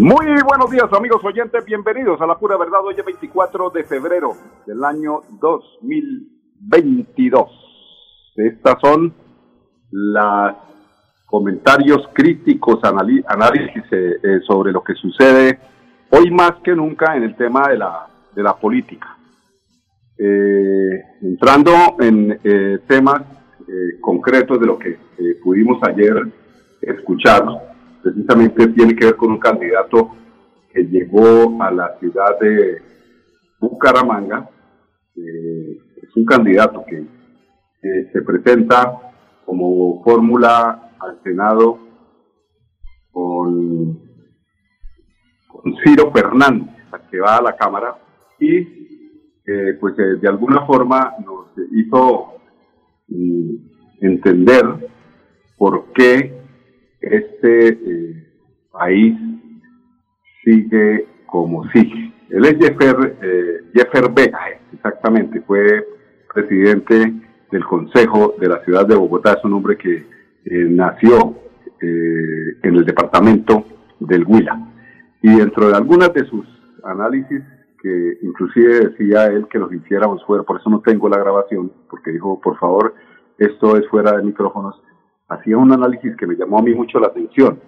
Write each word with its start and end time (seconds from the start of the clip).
Muy 0.00 0.26
buenos 0.48 0.70
días 0.70 0.90
amigos 0.92 1.22
oyentes, 1.22 1.62
bienvenidos 1.66 2.18
a 2.22 2.26
la 2.26 2.38
pura 2.38 2.56
verdad. 2.56 2.80
Hoy 2.82 2.94
es 2.96 3.04
24 3.04 3.68
de 3.68 3.84
febrero 3.84 4.32
del 4.66 4.82
año 4.82 5.20
2022. 5.38 7.50
Estas 8.34 8.80
son 8.80 9.12
los 9.90 10.54
comentarios 11.26 12.08
críticos, 12.14 12.80
análisis 12.82 13.82
eh, 13.92 14.16
eh, 14.22 14.40
sobre 14.46 14.72
lo 14.72 14.82
que 14.82 14.94
sucede 14.94 15.58
hoy 16.08 16.30
más 16.30 16.52
que 16.64 16.74
nunca 16.74 17.14
en 17.14 17.24
el 17.24 17.36
tema 17.36 17.68
de 17.68 17.76
la, 17.76 18.06
de 18.34 18.42
la 18.42 18.56
política. 18.56 19.18
Eh, 20.16 20.98
entrando 21.20 21.72
en 22.00 22.40
temas 22.86 23.20
concretos 24.00 24.58
de 24.58 24.66
lo 24.66 24.78
que 24.78 24.98
pudimos 25.44 25.78
ayer 25.82 26.14
escuchar 26.80 27.69
precisamente 28.02 28.68
tiene 28.68 28.94
que 28.94 29.06
ver 29.06 29.16
con 29.16 29.32
un 29.32 29.38
candidato 29.38 30.10
que 30.72 30.84
llegó 30.84 31.62
a 31.62 31.70
la 31.70 31.98
ciudad 31.98 32.38
de 32.40 32.82
Bucaramanga. 33.60 34.48
Eh, 35.16 35.78
es 36.02 36.16
un 36.16 36.24
candidato 36.24 36.84
que 36.86 37.04
se 38.12 38.22
presenta 38.22 39.12
como 39.44 40.02
fórmula 40.04 40.92
al 40.98 41.22
Senado 41.22 41.78
con, 43.10 43.98
con 45.48 45.76
Ciro 45.82 46.12
Fernández, 46.12 46.68
que 47.10 47.20
va 47.20 47.38
a 47.38 47.42
la 47.42 47.56
Cámara, 47.56 47.96
y 48.38 48.80
pues 49.80 49.98
eh, 49.98 50.16
de 50.20 50.28
alguna 50.28 50.64
forma 50.66 51.14
nos 51.24 51.46
hizo 51.72 52.34
mm, 53.08 53.54
entender 54.00 54.90
por 55.56 55.92
qué 55.92 56.39
este 57.00 57.68
eh, 57.68 58.26
país 58.72 59.16
sigue 60.44 61.06
como 61.26 61.68
sigue. 61.70 62.12
Él 62.30 62.44
es 62.44 62.56
Jeffer, 62.58 63.16
eh, 63.22 63.60
Jeffer 63.74 64.10
Vega, 64.12 64.40
exactamente, 64.72 65.40
fue 65.42 65.86
presidente 66.32 67.12
del 67.50 67.64
Consejo 67.64 68.36
de 68.38 68.48
la 68.48 68.62
Ciudad 68.64 68.86
de 68.86 68.94
Bogotá, 68.94 69.32
es 69.32 69.44
un 69.44 69.54
hombre 69.54 69.76
que 69.76 69.96
eh, 69.96 70.66
nació 70.68 71.36
en 71.82 72.74
el 72.74 72.84
departamento 72.84 73.64
del 74.00 74.24
Huila. 74.26 74.68
Y 75.22 75.34
dentro 75.34 75.68
de 75.68 75.76
algunas 75.76 76.12
de 76.12 76.26
sus 76.26 76.46
análisis, 76.84 77.42
que 77.82 78.18
inclusive 78.20 78.90
decía 78.90 79.26
él 79.28 79.46
que 79.48 79.58
los 79.58 79.72
hiciéramos 79.72 80.22
fuera, 80.26 80.42
por 80.42 80.60
eso 80.60 80.68
no 80.68 80.80
tengo 80.80 81.08
la 81.08 81.18
grabación, 81.18 81.72
porque 81.88 82.10
dijo, 82.12 82.38
por 82.38 82.58
favor, 82.58 82.94
esto 83.38 83.78
es 83.78 83.88
fuera 83.88 84.12
de 84.12 84.22
micrófonos, 84.22 84.76
hacía 85.30 85.56
un 85.56 85.72
análisis 85.72 86.16
que 86.16 86.26
me 86.26 86.34
llamó 86.34 86.58
a 86.58 86.62
mí 86.62 86.74
mucho 86.74 86.98
la 86.98 87.06
atención 87.06 87.60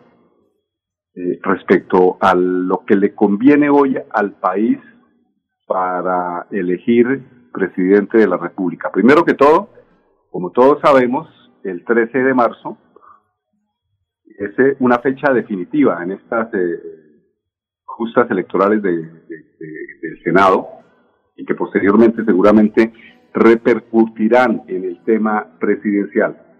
eh, 1.14 1.38
respecto 1.42 2.18
a 2.20 2.34
lo 2.34 2.84
que 2.84 2.96
le 2.96 3.14
conviene 3.14 3.70
hoy 3.70 3.96
al 4.10 4.32
país 4.32 4.78
para 5.66 6.46
elegir 6.50 7.50
presidente 7.52 8.18
de 8.18 8.27
la 8.27 8.36
República. 8.36 8.90
Primero 8.90 9.24
que 9.24 9.34
todo, 9.34 9.68
como 10.30 10.50
todos 10.50 10.80
sabemos, 10.80 11.28
el 11.62 11.84
13 11.84 12.18
de 12.18 12.34
marzo 12.34 12.78
es 14.24 14.58
eh, 14.58 14.77
una 14.80 14.98
fecha 14.98 15.33
definitiva 15.33 16.02
en 16.02 16.12
estas 16.12 16.52
eh, 16.55 16.80
justas 17.84 18.29
electorales 18.30 18.83
de, 18.83 18.90
del 18.90 20.23
Senado 20.24 20.67
y 21.36 21.44
que 21.44 21.55
posteriormente 21.55 22.24
seguramente 22.24 22.92
repercutirán 23.33 24.64
en 24.67 24.84
el 24.84 25.02
tema 25.05 25.46
presidencial 25.61 26.52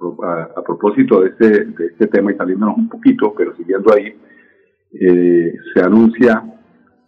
a, 0.00 0.62
propósito 0.62 1.22
de 1.22 1.30
este, 1.30 1.64
de 1.64 1.86
este 1.86 2.06
tema 2.06 2.32
y 2.32 2.36
saliéndonos 2.36 2.76
un 2.76 2.88
poquito, 2.88 3.34
pero 3.36 3.56
siguiendo 3.56 3.92
ahí, 3.92 4.14
eh, 4.92 5.52
se 5.74 5.82
anuncia 5.82 6.42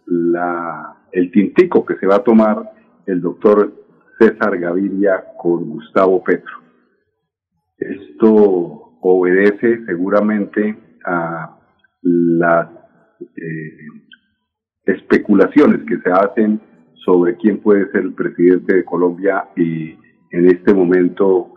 la, 0.05 1.05
el 1.11 1.31
tintico 1.31 1.85
que 1.85 1.95
se 1.97 2.07
va 2.07 2.15
a 2.15 2.23
tomar 2.23 2.71
el 3.05 3.21
doctor 3.21 3.73
César 4.19 4.57
Gaviria 4.57 5.23
con 5.37 5.69
Gustavo 5.69 6.23
Petro. 6.23 6.53
Esto 7.77 8.97
obedece 9.01 9.83
seguramente 9.85 10.77
a 11.05 11.57
las 12.03 12.69
eh, 13.21 13.77
especulaciones 14.85 15.81
que 15.87 15.97
se 15.99 16.11
hacen 16.11 16.61
sobre 17.03 17.35
quién 17.37 17.59
puede 17.59 17.91
ser 17.91 18.01
el 18.01 18.13
presidente 18.13 18.75
de 18.75 18.85
Colombia 18.85 19.49
y 19.55 19.97
en 20.31 20.45
este 20.45 20.73
momento 20.73 21.55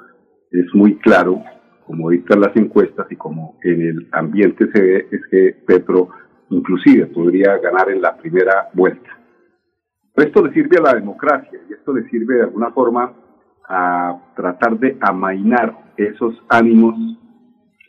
es 0.54 0.74
muy 0.74 0.96
claro, 0.98 1.42
como 1.86 2.10
dictan 2.10 2.40
las 2.40 2.56
encuestas 2.56 3.06
y 3.10 3.16
como 3.16 3.58
en 3.62 3.82
el 3.82 4.08
ambiente 4.12 4.70
se 4.72 4.80
ve, 4.80 5.08
es 5.10 5.20
que 5.30 5.56
Petro 5.66 6.10
inclusive 6.50 7.06
podría 7.06 7.58
ganar 7.58 7.90
en 7.90 8.00
la 8.00 8.16
primera 8.16 8.68
vuelta. 8.72 9.10
Esto 10.14 10.44
le 10.46 10.52
sirve 10.52 10.78
a 10.78 10.82
la 10.82 10.94
democracia 10.94 11.58
y 11.68 11.72
esto 11.72 11.92
le 11.92 12.08
sirve 12.08 12.36
de 12.36 12.42
alguna 12.42 12.70
forma 12.70 13.12
a 13.68 14.32
tratar 14.36 14.78
de 14.78 14.96
amainar 15.00 15.92
esos 15.96 16.34
ánimos 16.48 16.94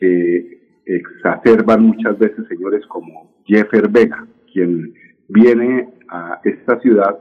que 0.00 0.82
exacerban 0.86 1.82
muchas 1.82 2.18
veces 2.18 2.46
señores 2.48 2.84
como 2.86 3.36
Jeffer 3.44 3.88
Vega, 3.88 4.26
quien 4.52 4.92
viene 5.28 5.94
a 6.08 6.40
esta 6.44 6.80
ciudad 6.80 7.16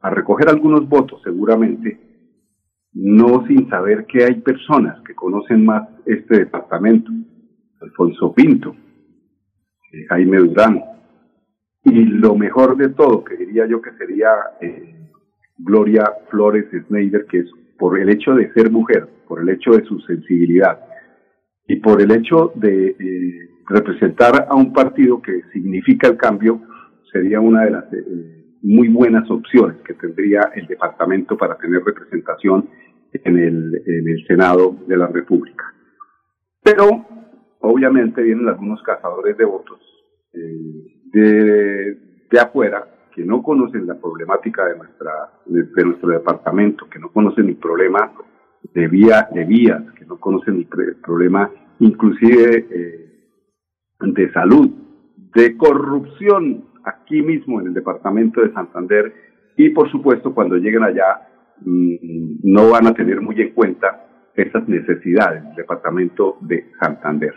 a 0.00 0.10
recoger 0.10 0.48
algunos 0.48 0.88
votos 0.88 1.20
seguramente 1.24 2.03
no 2.94 3.44
sin 3.46 3.68
saber 3.68 4.06
que 4.06 4.24
hay 4.24 4.40
personas 4.40 5.02
que 5.06 5.14
conocen 5.14 5.64
más 5.64 5.88
este 6.06 6.38
departamento. 6.38 7.10
Alfonso 7.80 8.32
Pinto, 8.32 8.74
eh, 9.92 10.06
Jaime 10.08 10.38
Durán, 10.38 10.82
y 11.84 12.04
lo 12.04 12.34
mejor 12.34 12.76
de 12.76 12.88
todo, 12.88 13.22
que 13.24 13.36
diría 13.36 13.66
yo 13.66 13.82
que 13.82 13.92
sería 13.98 14.30
eh, 14.60 15.10
Gloria 15.58 16.04
Flores 16.30 16.66
Schneider, 16.86 17.26
que 17.26 17.40
es 17.40 17.50
por 17.78 17.98
el 17.98 18.08
hecho 18.08 18.34
de 18.34 18.50
ser 18.54 18.70
mujer, 18.70 19.06
por 19.28 19.40
el 19.40 19.50
hecho 19.50 19.72
de 19.72 19.84
su 19.84 20.00
sensibilidad 20.00 20.80
y 21.66 21.76
por 21.76 22.00
el 22.00 22.10
hecho 22.10 22.52
de 22.54 22.96
eh, 22.98 23.50
representar 23.68 24.46
a 24.48 24.54
un 24.54 24.72
partido 24.72 25.20
que 25.20 25.42
significa 25.52 26.08
el 26.08 26.16
cambio, 26.16 26.62
sería 27.12 27.40
una 27.40 27.64
de 27.64 27.70
las 27.70 27.84
muy 28.64 28.88
buenas 28.88 29.30
opciones 29.30 29.76
que 29.84 29.94
tendría 29.94 30.50
el 30.54 30.66
departamento 30.66 31.36
para 31.36 31.56
tener 31.58 31.84
representación 31.84 32.68
en 33.12 33.38
el, 33.38 33.82
en 33.86 34.08
el 34.08 34.26
Senado 34.26 34.74
de 34.88 34.96
la 34.96 35.06
República. 35.06 35.64
Pero 36.62 37.06
obviamente 37.60 38.22
vienen 38.22 38.48
algunos 38.48 38.82
cazadores 38.82 39.36
de 39.36 39.44
votos 39.44 39.80
eh, 40.32 40.90
de, 41.12 41.94
de 42.30 42.40
afuera 42.40 42.88
que 43.14 43.24
no 43.24 43.42
conocen 43.42 43.86
la 43.86 43.94
problemática 43.94 44.66
de 44.66 44.78
nuestra 44.78 45.12
de, 45.44 45.84
nuestro 45.84 46.08
departamento, 46.08 46.88
que 46.88 46.98
no 46.98 47.10
conocen 47.10 47.48
el 47.48 47.56
problema 47.56 48.12
de 48.72 48.88
vía 48.88 49.28
de 49.32 49.44
vías, 49.44 49.82
que 49.92 50.06
no 50.06 50.18
conocen 50.18 50.56
el, 50.56 50.96
problema 50.96 51.50
inclusive 51.80 52.66
eh, 52.70 53.10
de 54.00 54.32
salud, 54.32 54.70
de 55.34 55.56
corrupción 55.56 56.73
aquí 56.84 57.22
mismo 57.22 57.60
en 57.60 57.68
el 57.68 57.74
departamento 57.74 58.40
de 58.40 58.52
Santander 58.52 59.12
y 59.56 59.70
por 59.70 59.90
supuesto 59.90 60.34
cuando 60.34 60.56
lleguen 60.56 60.82
allá 60.82 61.28
Mm, 61.60 62.40
no 62.42 62.70
van 62.70 62.86
a 62.86 62.94
tener 62.94 63.20
muy 63.20 63.40
en 63.40 63.50
cuenta 63.50 64.06
esas 64.34 64.68
necesidades 64.68 65.44
del 65.44 65.54
departamento 65.54 66.36
de 66.40 66.70
Santander. 66.80 67.32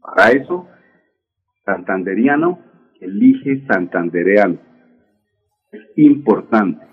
Para 0.00 0.30
eso, 0.30 0.68
santanderiano 1.64 2.60
elige 3.00 3.66
santandereano. 3.66 4.58
Es 5.72 5.82
importante, 5.96 6.84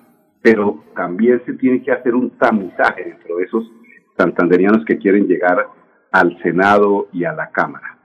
pero 0.42 0.83
también 0.95 1.42
se 1.45 1.53
tiene 1.53 1.81
que 1.83 1.92
hacer 1.92 2.15
un 2.15 2.31
tamizaje 2.38 3.06
dentro 3.06 3.38
de 3.38 3.44
esos 3.44 3.71
santanderianos 4.18 4.83
que 4.86 4.97
quieren 4.97 5.27
llegar 5.27 5.68
al 6.12 6.38
Senado 6.42 7.07
y 7.13 7.24
a 7.24 7.33
la 7.33 7.51
Cámara. 7.51 8.00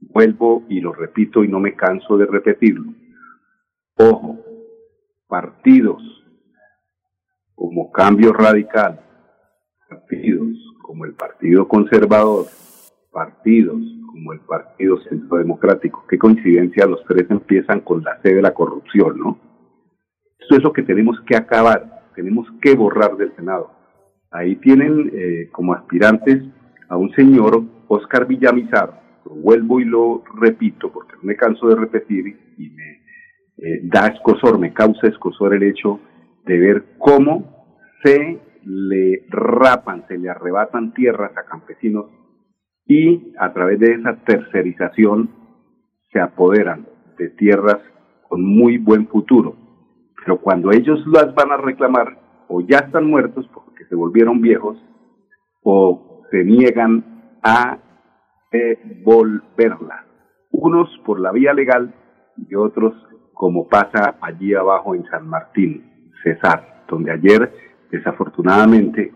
Vuelvo 0.00 0.64
y 0.68 0.80
lo 0.80 0.92
repito 0.92 1.44
y 1.44 1.48
no 1.48 1.60
me 1.60 1.74
canso 1.74 2.16
de 2.16 2.26
repetirlo. 2.26 2.92
Ojo, 4.00 4.38
partidos 5.26 6.00
como 7.56 7.90
Cambio 7.90 8.32
Radical, 8.32 9.00
partidos 9.88 10.56
como 10.82 11.04
el 11.04 11.14
Partido 11.14 11.66
Conservador, 11.66 12.46
partidos 13.10 13.80
como 14.06 14.32
el 14.32 14.40
Partido 14.40 15.00
Centro 15.02 15.38
Democrático. 15.38 16.04
Qué 16.08 16.16
coincidencia, 16.16 16.86
los 16.86 17.04
tres 17.06 17.28
empiezan 17.28 17.80
con 17.80 18.04
la 18.04 18.22
sede 18.22 18.36
de 18.36 18.42
la 18.42 18.54
corrupción, 18.54 19.18
¿no? 19.18 19.38
Esto 20.38 20.56
es 20.56 20.62
lo 20.62 20.72
que 20.72 20.84
tenemos 20.84 21.20
que 21.26 21.34
acabar, 21.34 22.12
tenemos 22.14 22.46
que 22.62 22.76
borrar 22.76 23.16
del 23.16 23.34
Senado. 23.34 23.72
Ahí 24.30 24.54
tienen 24.56 25.10
eh, 25.12 25.48
como 25.50 25.74
aspirantes 25.74 26.44
a 26.88 26.96
un 26.96 27.12
señor, 27.14 27.64
Oscar 27.88 28.28
Villamizar, 28.28 29.02
lo 29.24 29.34
vuelvo 29.34 29.80
y 29.80 29.84
lo 29.86 30.22
repito 30.36 30.92
porque 30.92 31.14
no 31.16 31.24
me 31.24 31.34
canso 31.34 31.66
de 31.66 31.74
repetir 31.74 32.54
y 32.56 32.70
me 32.70 32.97
eh, 33.58 33.80
da 33.82 34.06
escosor, 34.08 34.58
me 34.58 34.72
causa 34.72 35.08
escosor 35.08 35.54
el 35.54 35.64
hecho 35.64 36.00
de 36.46 36.58
ver 36.58 36.84
cómo 36.98 37.76
se 38.02 38.40
le 38.64 39.26
rapan, 39.28 40.04
se 40.06 40.16
le 40.16 40.30
arrebatan 40.30 40.94
tierras 40.94 41.36
a 41.36 41.44
campesinos 41.44 42.06
y 42.86 43.34
a 43.38 43.52
través 43.52 43.80
de 43.80 43.94
esa 43.94 44.16
tercerización 44.24 45.30
se 46.12 46.20
apoderan 46.20 46.86
de 47.18 47.30
tierras 47.30 47.78
con 48.28 48.44
muy 48.44 48.78
buen 48.78 49.08
futuro. 49.08 49.56
Pero 50.24 50.40
cuando 50.40 50.70
ellos 50.70 51.04
las 51.06 51.34
van 51.34 51.52
a 51.52 51.56
reclamar, 51.56 52.18
o 52.48 52.60
ya 52.60 52.78
están 52.78 53.06
muertos 53.06 53.48
porque 53.52 53.84
se 53.86 53.94
volvieron 53.94 54.40
viejos, 54.40 54.78
o 55.62 56.22
se 56.30 56.44
niegan 56.44 57.38
a 57.42 57.78
devolverla. 58.50 60.06
Unos 60.50 60.88
por 61.04 61.20
la 61.20 61.32
vía 61.32 61.52
legal 61.52 61.94
y 62.48 62.54
otros 62.54 62.94
como 63.38 63.68
pasa 63.68 64.16
allí 64.20 64.52
abajo 64.52 64.96
en 64.96 65.04
San 65.04 65.28
Martín, 65.28 66.10
Cesar, 66.24 66.82
donde 66.88 67.12
ayer 67.12 67.52
desafortunadamente 67.88 69.12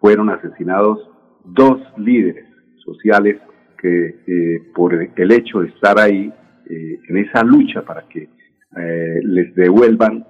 fueron 0.00 0.30
asesinados 0.30 0.98
dos 1.44 1.78
líderes 1.98 2.46
sociales 2.82 3.36
que 3.78 4.06
eh, 4.26 4.62
por 4.74 4.94
el 4.94 5.30
hecho 5.30 5.60
de 5.60 5.68
estar 5.68 6.00
ahí 6.00 6.32
eh, 6.70 7.00
en 7.06 7.18
esa 7.18 7.44
lucha 7.44 7.82
para 7.82 8.08
que 8.08 8.22
eh, 8.22 9.20
les 9.22 9.54
devuelvan 9.54 10.26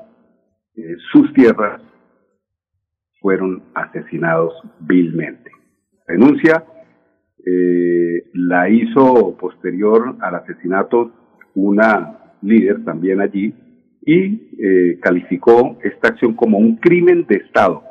sus 1.13 1.33
tierras, 1.33 1.81
fueron 3.21 3.63
asesinados 3.75 4.53
vilmente. 4.81 5.51
Renuncia 6.07 6.65
la 8.35 8.69
hizo 8.69 9.37
posterior 9.39 10.17
al 10.21 10.35
asesinato 10.35 11.13
una 11.55 12.26
líder 12.43 12.85
también 12.85 13.21
allí, 13.21 13.55
y 14.03 14.51
eh, 14.59 14.99
calificó 15.01 15.79
esta 15.83 16.09
acción 16.09 16.35
como 16.35 16.59
un 16.59 16.77
crimen 16.77 17.27
de 17.27 17.37
Estado. 17.37 17.83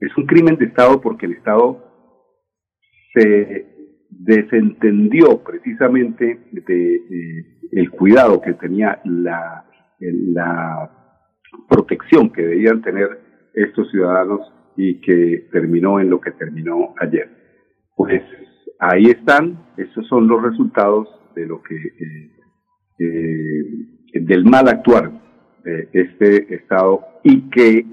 Es 0.00 0.16
un 0.16 0.26
crimen 0.26 0.56
de 0.56 0.66
Estado 0.66 1.00
porque 1.00 1.26
el 1.26 1.32
Estado 1.32 1.84
se 3.14 3.66
desentendió 4.10 5.42
precisamente 5.44 6.48
de 6.52 6.94
eh, 6.94 7.58
el 7.72 7.90
cuidado 7.90 8.40
que 8.40 8.54
tenía 8.54 9.00
la, 9.04 9.66
la 10.00 10.90
protección 11.68 12.30
que 12.30 12.42
debían 12.42 12.80
tener 12.80 13.08
estos 13.54 13.90
ciudadanos 13.90 14.40
y 14.76 15.00
que 15.00 15.48
terminó 15.50 16.00
en 16.00 16.08
lo 16.08 16.20
que 16.20 16.30
terminó 16.32 16.94
ayer. 17.00 17.28
Pues 17.96 18.22
ahí 18.78 19.06
están, 19.06 19.58
esos 19.76 20.06
son 20.06 20.28
los 20.28 20.42
resultados 20.42 21.08
de 21.34 21.46
lo 21.46 21.62
que 21.62 21.74
eh, 21.74 22.30
eh, 22.98 24.20
del 24.20 24.44
mal 24.44 24.68
actuar 24.68 25.10
de 25.64 25.88
este 25.92 26.54
Estado 26.54 27.04
y 27.22 27.48
que 27.50 27.84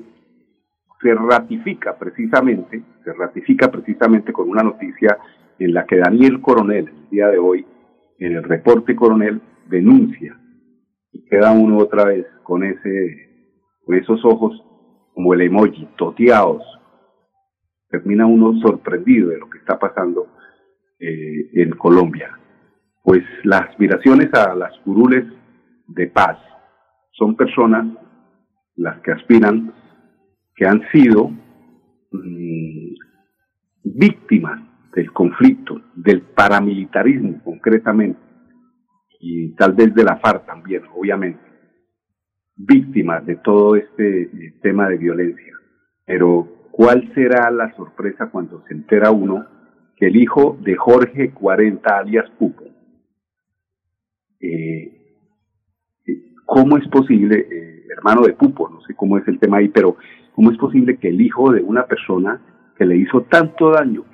se 1.01 1.13
ratifica 1.13 1.97
precisamente, 1.97 2.81
se 3.03 3.13
ratifica 3.13 3.69
precisamente 3.69 4.33
con 4.33 4.49
una 4.49 4.63
noticia 4.63 5.17
en 5.59 5.73
la 5.73 5.85
que 5.85 5.97
Daniel 5.97 6.41
Coronel, 6.41 6.87
el 6.87 7.09
día 7.09 7.27
de 7.27 7.37
hoy, 7.37 7.65
en 8.17 8.33
el 8.33 8.43
reporte 8.43 8.95
Coronel, 8.95 9.41
denuncia 9.67 10.39
y 11.11 11.25
queda 11.25 11.51
uno 11.51 11.77
otra 11.77 12.05
vez 12.05 12.25
con 12.43 12.63
ese, 12.63 13.59
con 13.83 13.95
esos 13.95 14.23
ojos 14.25 14.61
como 15.13 15.33
el 15.33 15.41
emoji, 15.41 15.87
toteados. 15.97 16.63
Termina 17.89 18.25
uno 18.25 18.59
sorprendido 18.61 19.29
de 19.29 19.37
lo 19.37 19.49
que 19.49 19.59
está 19.59 19.77
pasando 19.77 20.27
eh, 20.99 21.49
en 21.53 21.71
Colombia 21.71 22.37
pues 23.05 23.23
las 23.43 23.69
aspiraciones 23.69 24.33
a 24.33 24.55
las 24.55 24.75
curules 24.79 25.25
de 25.87 26.07
paz 26.07 26.39
son 27.11 27.35
personas 27.35 27.85
las 28.75 28.99
que 29.01 29.11
aspiran 29.11 29.71
que 30.55 30.65
han 30.65 30.81
sido 30.91 31.29
mm, 32.11 32.95
víctimas 33.83 34.59
del 34.95 35.11
conflicto, 35.11 35.79
del 35.93 36.21
paramilitarismo 36.21 37.43
concretamente, 37.43 38.19
y 39.19 39.53
tal 39.55 39.73
vez 39.73 39.93
de 39.93 40.03
la 40.03 40.17
FARC 40.17 40.47
también, 40.47 40.83
obviamente, 40.95 41.41
víctimas 42.55 43.23
de 43.25 43.35
todo 43.35 43.75
este 43.75 44.23
eh, 44.23 44.53
tema 44.63 44.89
de 44.89 44.97
violencia. 44.97 45.53
Pero, 46.05 46.69
¿cuál 46.71 47.13
será 47.13 47.51
la 47.51 47.75
sorpresa 47.75 48.29
cuando 48.31 48.63
se 48.67 48.73
entera 48.73 49.11
uno 49.11 49.45
que 49.95 50.07
el 50.07 50.15
hijo 50.15 50.57
de 50.61 50.75
Jorge 50.75 51.31
40 51.31 51.97
alias 51.97 52.29
Pupo, 52.39 52.74
eh, 54.39 54.91
¿cómo 56.45 56.77
es 56.77 56.87
posible, 56.89 57.39
eh, 57.39 57.83
hermano 57.95 58.21
de 58.23 58.33
Pupo, 58.33 58.69
no 58.69 58.81
sé 58.81 58.95
cómo 58.95 59.17
es 59.17 59.27
el 59.27 59.39
tema 59.39 59.57
ahí, 59.57 59.69
pero 59.69 59.97
cómo 60.33 60.51
es 60.51 60.57
posible 60.57 60.97
que 60.97 61.09
el 61.09 61.21
hijo 61.21 61.51
de 61.51 61.61
una 61.61 61.85
persona 61.85 62.41
que 62.77 62.85
le 62.85 62.97
hizo 62.97 63.21
tanto 63.23 63.71
daño, 63.71 64.05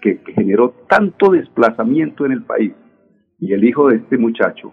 que, 0.00 0.20
generó 0.34 0.70
tanto 0.88 1.30
desplazamiento 1.30 2.26
en 2.26 2.32
el 2.32 2.44
país, 2.44 2.72
y 3.38 3.52
el 3.52 3.64
hijo 3.64 3.88
de 3.88 3.96
este 3.96 4.18
muchacho 4.18 4.72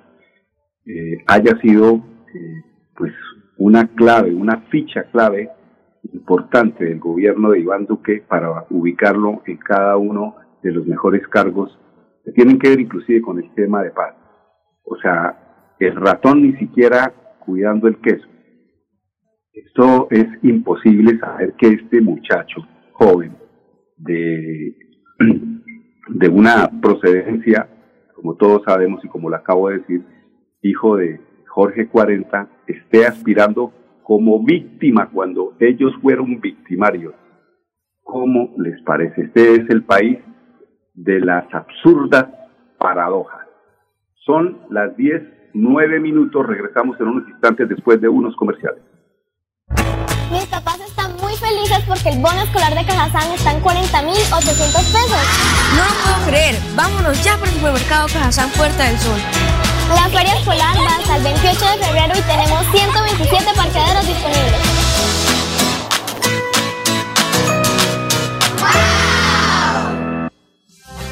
eh, 0.86 1.18
haya 1.28 1.57
sido 1.60 2.04
pues 2.95 3.13
una 3.57 3.88
clave, 3.88 4.33
una 4.33 4.62
ficha 4.72 5.04
clave 5.12 5.50
importante 6.13 6.86
del 6.86 7.00
gobierno 7.00 7.51
de 7.51 7.60
Iván 7.60 7.86
Duque 7.86 8.24
para 8.28 8.66
ubicarlo 8.69 9.42
en 9.45 9.57
cada 9.57 9.98
uno 9.98 10.36
de 10.63 10.72
los 10.72 10.86
mejores 10.88 11.28
cargos 11.28 11.78
que 12.25 12.31
tienen 12.31 12.60
que 12.60 12.69
ver 12.69 12.80
inclusive 12.80 13.22
con 13.22 13.39
el 13.39 13.54
tema 13.54 13.83
de 13.83 13.92
paz. 13.92 14.16
O 14.91 14.97
sea, 14.97 15.73
el 15.79 15.95
ratón 15.95 16.41
ni 16.41 16.53
siquiera 16.57 17.13
cuidando 17.39 17.88
el 17.88 17.95
queso. 18.01 18.27
Esto 19.53 20.09
es 20.11 20.27
imposible 20.43 21.17
saber 21.17 21.53
que 21.53 21.67
este 21.67 22.01
muchacho 22.01 22.67
joven 22.91 23.38
de, 23.95 24.75
de 26.09 26.29
una 26.29 26.69
procedencia, 26.81 27.69
como 28.15 28.35
todos 28.35 28.63
sabemos 28.65 29.03
y 29.05 29.07
como 29.07 29.29
lo 29.29 29.38
acabo 29.38 29.69
de 29.69 29.77
decir, 29.77 30.03
hijo 30.61 30.97
de 30.97 31.21
Jorge 31.47 31.87
40, 31.87 32.49
esté 32.67 33.05
aspirando 33.05 33.71
como 34.04 34.44
víctima 34.44 35.09
cuando 35.09 35.54
ellos 35.61 35.94
fueron 36.01 36.42
victimarios. 36.42 37.13
¿Cómo 38.04 38.54
les 38.57 38.81
parece? 38.81 39.21
Este 39.21 39.54
es 39.56 39.69
el 39.69 39.83
país 39.83 40.19
de 40.94 41.21
las 41.21 41.45
absurdas 41.54 42.27
paradojas. 42.77 43.50
Son 44.25 44.61
las 44.69 44.95
10, 44.97 45.51
9 45.54 45.99
minutos. 45.99 46.45
Regresamos 46.45 46.99
en 46.99 47.07
unos 47.07 47.28
instantes 47.28 47.68
después 47.69 47.99
de 47.99 48.07
unos 48.07 48.35
comerciales. 48.35 48.81
Mis 50.31 50.45
papás 50.45 50.80
están 50.80 51.11
muy 51.18 51.33
felices 51.33 51.83
porque 51.87 52.09
el 52.09 52.21
bono 52.21 52.40
escolar 52.42 52.73
de 52.75 52.85
Cajazán 52.85 53.33
está 53.33 53.51
en 53.51 53.61
40.800 53.63 54.94
pesos. 54.94 55.23
No 55.75 55.83
lo 55.83 55.95
puedo 56.06 56.30
creer. 56.30 56.56
Vámonos 56.75 57.23
ya 57.23 57.35
por 57.37 57.47
el 57.47 57.54
supermercado 57.56 58.07
Cajazán 58.13 58.49
Puerta 58.51 58.83
del 58.85 58.97
Sol. 58.97 59.19
La 59.90 60.07
feria 60.07 60.35
escolar 60.37 60.78
va 60.78 60.95
hasta 61.01 61.18
el 61.18 61.23
28 61.23 61.59
de 61.59 61.83
febrero 61.83 62.13
y 62.16 62.21
tenemos 62.21 62.61
127 62.71 63.44
parqueaderos 63.57 64.07
disponibles. 64.07 64.91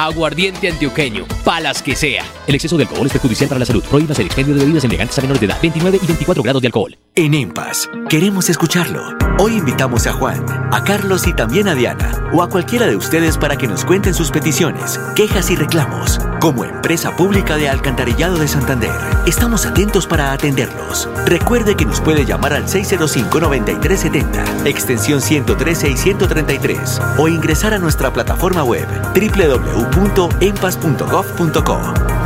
Aguardiente 0.00 0.66
antioqueño, 0.66 1.26
palas 1.44 1.82
que 1.82 1.94
sea. 1.94 2.24
El 2.46 2.54
exceso 2.54 2.78
de 2.78 2.84
alcohol 2.84 3.06
es 3.06 3.12
perjudicial 3.12 3.50
para 3.50 3.58
la 3.58 3.66
salud. 3.66 3.84
Prohíbas 3.84 4.18
el 4.18 4.24
expendio 4.24 4.54
de 4.54 4.60
bebidas 4.60 4.84
elegantes 4.84 5.18
a 5.18 5.20
menores 5.20 5.42
de 5.42 5.46
edad, 5.46 5.58
29 5.60 6.00
y 6.02 6.06
24 6.06 6.42
grados 6.42 6.62
de 6.62 6.68
alcohol. 6.68 6.96
En 7.14 7.34
EMPAS, 7.34 7.90
queremos 8.08 8.48
escucharlo. 8.48 9.02
Hoy 9.38 9.56
invitamos 9.56 10.06
a 10.06 10.14
Juan, 10.14 10.42
a 10.72 10.82
Carlos 10.84 11.26
y 11.26 11.34
también 11.34 11.68
a 11.68 11.74
Diana, 11.74 12.30
o 12.32 12.42
a 12.42 12.48
cualquiera 12.48 12.86
de 12.86 12.96
ustedes 12.96 13.36
para 13.36 13.56
que 13.56 13.66
nos 13.66 13.84
cuenten 13.84 14.14
sus 14.14 14.30
peticiones, 14.30 14.98
quejas 15.16 15.50
y 15.50 15.56
reclamos. 15.56 16.18
Como 16.40 16.64
empresa 16.64 17.14
pública 17.16 17.56
de 17.56 17.68
Alcantarillado 17.68 18.38
de 18.38 18.48
Santander, 18.48 18.94
estamos 19.26 19.66
atentos 19.66 20.06
para 20.06 20.32
atenderlos. 20.32 21.08
Recuerde 21.26 21.74
que 21.74 21.84
nos 21.84 22.00
puede 22.00 22.24
llamar 22.24 22.54
al 22.54 22.66
605-9370, 22.66 24.66
extensión 24.66 25.20
113 25.20 25.90
y 25.90 25.96
133, 25.96 27.00
o 27.18 27.28
ingresar 27.28 27.74
a 27.74 27.78
nuestra 27.78 28.12
plataforma 28.12 28.62
web 28.62 28.86
www.empas.gov.co. 29.90 31.76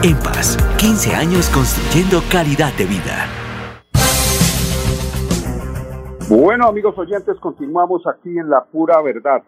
EMPAS, 0.02 0.58
15 0.78 1.14
años 1.14 1.48
construyendo 1.48 2.20
calidad 2.30 2.72
de 2.76 2.84
vida. 2.84 3.26
Bueno, 6.28 6.66
amigos 6.68 6.96
oyentes, 6.98 7.38
continuamos 7.40 8.02
aquí 8.06 8.38
en 8.38 8.50
La 8.50 8.64
Pura 8.64 9.00
Verdad. 9.02 9.42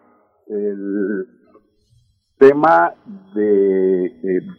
El 0.47 1.27
tema 2.39 2.93
de, 3.33 3.41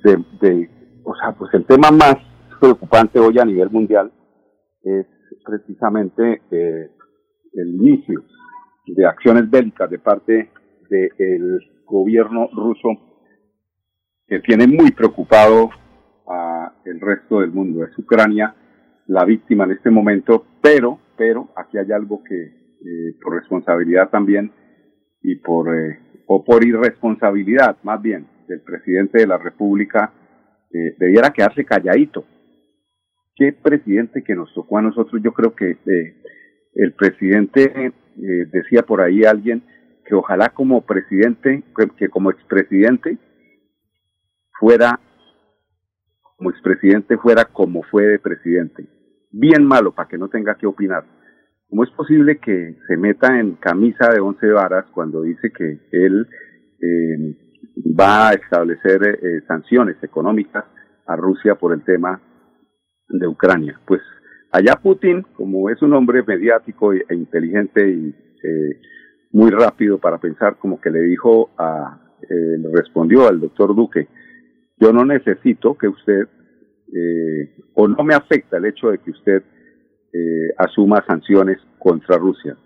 de, 0.05 0.25
de, 0.41 0.71
o 1.05 1.15
sea, 1.17 1.33
pues 1.33 1.53
el 1.55 1.65
tema 1.65 1.91
más 1.91 2.17
preocupante 2.61 3.19
hoy 3.19 3.39
a 3.39 3.45
nivel 3.45 3.71
mundial 3.71 4.13
es 4.83 5.07
precisamente 5.45 6.43
eh, 6.51 6.91
el 7.55 7.69
inicio 7.75 8.23
de 8.87 9.07
acciones 9.07 9.51
bélicas 9.51 9.91
de 9.91 9.99
parte 9.99 10.51
del 10.91 11.61
gobierno 11.87 12.49
ruso 12.53 13.08
que 14.29 14.41
tiene 14.41 14.67
muy 14.67 14.91
preocupado 14.93 15.71
a 16.29 16.75
el 16.85 17.01
resto 17.01 17.41
del 17.41 17.51
mundo. 17.51 17.85
Es 17.85 17.99
Ucrania 17.99 18.55
la 19.07 19.25
víctima 19.25 19.65
en 19.65 19.73
este 19.73 19.91
momento, 19.91 20.45
pero, 20.63 20.99
pero 21.17 21.49
aquí 21.57 21.79
hay 21.79 21.91
algo 21.93 22.23
que 22.23 22.35
eh, 22.37 23.17
por 23.23 23.35
responsabilidad 23.35 24.11
también 24.11 24.53
y 25.23 25.37
por 25.37 25.75
eh, 25.75 25.99
o 26.27 26.45
por 26.45 26.65
irresponsabilidad 26.65 27.79
más 27.83 28.03
bien 28.03 28.29
del 28.47 28.61
presidente 28.61 29.19
de 29.19 29.27
la 29.27 29.39
República 29.39 30.13
eh, 30.71 30.95
debiera 30.99 31.31
quedarse 31.31 31.65
calladito. 31.65 32.25
¿Qué 33.35 33.53
presidente 33.53 34.23
que 34.23 34.35
nos 34.35 34.53
tocó 34.53 34.79
a 34.79 34.83
nosotros? 34.83 35.23
Yo 35.25 35.33
creo 35.33 35.55
que 35.55 35.71
eh, 35.71 36.23
el 36.75 36.93
presidente 36.93 37.93
decía 38.53 38.83
por 38.83 39.01
ahí 39.01 39.23
alguien 39.25 39.63
que 40.05 40.15
ojalá 40.15 40.49
como 40.49 40.85
presidente, 40.85 41.63
que 41.97 42.09
como 42.09 42.33
expresidente 42.33 43.17
fuera 44.59 44.99
como 46.37 46.51
expresidente 46.51 47.19
fuera 47.19 47.45
como 47.47 47.83
fue 47.83 48.05
de 48.05 48.19
presidente. 48.19 48.87
Bien 49.31 49.65
malo 49.65 49.93
para 49.93 50.09
que 50.09 50.19
no 50.19 50.29
tenga 50.29 50.55
que 50.55 50.67
opinar. 50.67 51.05
¿Cómo 51.69 51.85
es 51.85 51.91
posible 51.91 52.39
que 52.39 52.77
se 52.87 52.97
meta 52.97 53.39
en 53.39 53.57
camisa 53.57 54.09
de 54.11 54.21
once 54.21 54.47
varas 54.47 54.87
cuando 54.95 55.23
dice 55.23 55.53
que 55.53 55.81
él 55.91 56.27
eh, 56.81 57.37
va 57.99 58.29
a 58.29 58.33
establecer 58.33 59.03
eh, 59.03 59.43
sanciones 59.47 59.97
económicas 60.03 60.65
a 61.07 61.17
Rusia 61.17 61.57
por 61.57 61.75
el 61.75 61.83
tema 61.85 62.23
de 63.09 63.27
Ucrania? 63.27 63.79
Pues 63.87 64.01
allá 64.53 64.77
Putin, 64.83 65.23
como 65.35 65.69
es 65.69 65.83
un 65.83 65.93
hombre 65.93 66.23
mediático 66.23 66.93
e 66.93 67.05
inteligente 67.11 67.91
y 67.91 68.15
eh, 68.43 68.81
muy 69.33 69.51
rápido 69.51 69.99
para 69.99 70.19
pensar, 70.19 70.57
como 70.59 70.81
que 70.81 70.91
le 70.91 71.03
dijo 71.03 71.51
a, 71.59 72.01
eh, 72.23 72.59
le 72.59 72.69
respondió 72.75 73.29
al 73.29 73.41
doctor 73.41 73.75
Duque, 73.75 74.09
yo 74.81 74.93
no 74.93 75.05
necesito 75.05 75.77
que 75.77 75.89
usted, 75.89 76.29
eh, 76.95 77.57
o 77.75 77.89
no 77.89 78.05
me 78.05 78.15
afecta 78.15 78.57
el 78.57 78.67
hecho 78.67 78.89
de 78.89 78.99
que 78.99 79.11
usted 79.11 79.43
eh, 80.13 80.55
asuma 80.57 81.05
sanciones 81.07 81.59
contra 81.79 82.17
Rusia. 82.17 82.57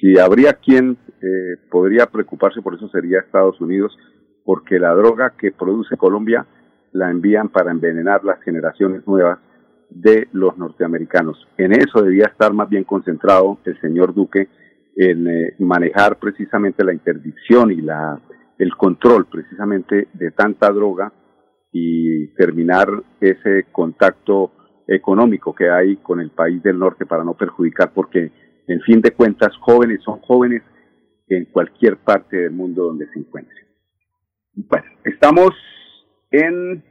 Si 0.00 0.18
habría 0.18 0.54
quien 0.54 0.98
eh, 1.22 1.56
podría 1.70 2.06
preocuparse 2.06 2.60
por 2.60 2.74
eso 2.74 2.88
sería 2.88 3.20
Estados 3.20 3.60
Unidos, 3.60 3.96
porque 4.44 4.78
la 4.78 4.94
droga 4.94 5.34
que 5.38 5.52
produce 5.52 5.96
Colombia 5.96 6.46
la 6.92 7.10
envían 7.10 7.48
para 7.48 7.70
envenenar 7.70 8.24
las 8.24 8.42
generaciones 8.42 9.06
nuevas 9.06 9.38
de 9.88 10.28
los 10.32 10.56
norteamericanos. 10.58 11.46
En 11.56 11.72
eso 11.72 12.02
debía 12.02 12.26
estar 12.26 12.52
más 12.52 12.68
bien 12.68 12.84
concentrado 12.84 13.58
el 13.64 13.80
señor 13.80 14.14
Duque 14.14 14.48
en 14.96 15.26
eh, 15.26 15.54
manejar 15.58 16.18
precisamente 16.18 16.84
la 16.84 16.92
interdicción 16.92 17.70
y 17.70 17.80
la 17.80 18.20
el 18.58 18.76
control 18.76 19.26
precisamente 19.26 20.08
de 20.12 20.30
tanta 20.30 20.70
droga 20.70 21.12
y 21.72 22.28
terminar 22.34 22.88
ese 23.20 23.66
contacto 23.72 24.52
económico 24.86 25.54
que 25.54 25.70
hay 25.70 25.96
con 25.96 26.20
el 26.20 26.30
país 26.30 26.62
del 26.62 26.78
norte 26.78 27.06
para 27.06 27.24
no 27.24 27.34
perjudicar, 27.34 27.92
porque 27.94 28.30
en 28.66 28.80
fin 28.82 29.00
de 29.00 29.12
cuentas 29.12 29.56
jóvenes 29.58 30.02
son 30.02 30.20
jóvenes 30.20 30.62
en 31.28 31.46
cualquier 31.46 31.96
parte 31.98 32.36
del 32.36 32.52
mundo 32.52 32.84
donde 32.84 33.08
se 33.08 33.18
encuentren. 33.18 33.66
Bueno, 34.54 34.86
estamos 35.04 35.50
en 36.30 36.84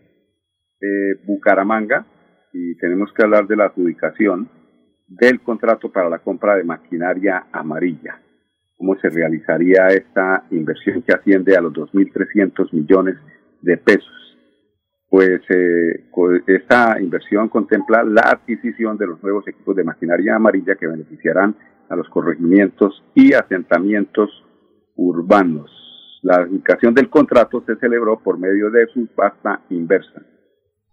eh, 0.82 1.16
Bucaramanga 1.26 2.06
y 2.54 2.76
tenemos 2.78 3.14
que 3.14 3.24
hablar 3.24 3.48
de 3.48 3.56
la 3.56 3.66
adjudicación 3.66 4.50
del 5.08 5.42
contrato 5.42 5.92
para 5.92 6.10
la 6.10 6.20
compra 6.20 6.56
de 6.56 6.64
maquinaria 6.64 7.48
amarilla. 7.52 8.20
¿Cómo 8.82 8.98
se 9.00 9.10
realizaría 9.10 9.90
esta 9.90 10.44
inversión 10.50 11.04
que 11.04 11.14
asciende 11.14 11.56
a 11.56 11.62
los 11.62 11.72
2.300 11.72 12.74
millones 12.74 13.16
de 13.62 13.78
pesos? 13.78 14.10
pues 15.08 15.42
eh, 15.50 16.06
esta 16.48 16.98
inversión 17.02 17.50
contempla 17.50 18.02
la 18.02 18.22
adquisición 18.22 18.98
de 18.98 19.08
los 19.08 19.22
nuevos 19.22 19.46
equipos 19.46 19.76
de 19.76 19.84
maquinaria 19.84 20.38
amarilla 20.38 20.76
que 20.76 20.88
beneficiarán 20.88 21.54
a 21.90 21.98
los 21.98 22.08
corregimientos 22.08 23.04
y 23.14 23.34
asentamientos 23.34 24.30
urbanos. 24.96 25.70
La 26.24 26.38
adjudicación 26.38 26.94
del 26.94 27.10
contrato 27.10 27.62
se 27.68 27.76
celebró 27.76 28.20
por 28.20 28.40
medio 28.40 28.72
de 28.72 28.88
subasta 28.88 29.60
inversa. 29.70 30.24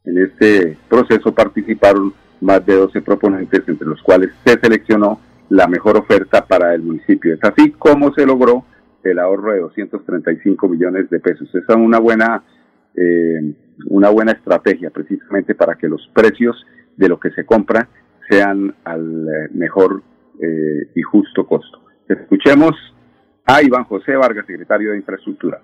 En 0.05 0.19
este 0.19 0.77
proceso 0.91 1.33
participaron 1.33 2.13
más 2.41 2.67
de 2.67 2.75
12 2.75 3.01
proponentes, 3.03 3.63
entre 3.69 3.87
los 3.87 4.03
cuales 4.03 4.31
se 4.45 4.59
seleccionó 4.59 5.21
la 5.51 5.67
mejor 5.67 5.97
oferta 5.97 6.47
para 6.47 6.75
el 6.75 6.83
municipio. 6.83 7.35
Es 7.35 7.41
así 7.43 7.73
como 7.73 8.13
se 8.15 8.27
logró 8.27 8.65
el 9.03 9.19
ahorro 9.19 9.53
de 9.53 9.61
235 9.61 10.69
millones 10.69 11.09
de 11.11 11.21
pesos. 11.21 11.49
Esa 11.55 11.73
es 11.73 11.79
una 11.79 11.99
buena 11.99 12.43
eh, 12.95 13.55
una 13.87 14.11
buena 14.11 14.33
estrategia 14.33 14.91
precisamente 14.91 15.55
para 15.55 15.77
que 15.77 15.89
los 15.89 16.09
precios 16.13 16.57
de 16.97 17.09
lo 17.09 17.21
que 17.21 17.31
se 17.31 17.47
compra 17.47 17.89
sean 18.29 18.75
al 18.85 19.29
eh, 19.29 19.49
mejor 19.53 20.03
eh, 20.41 20.91
y 20.95 21.03
justo 21.03 21.47
costo. 21.47 21.81
Escuchemos 22.09 22.73
a 23.47 23.63
Iván 23.63 23.85
José 23.85 24.17
Vargas, 24.17 24.47
secretario 24.47 24.91
de 24.91 24.99
Infraestructura. 24.99 25.61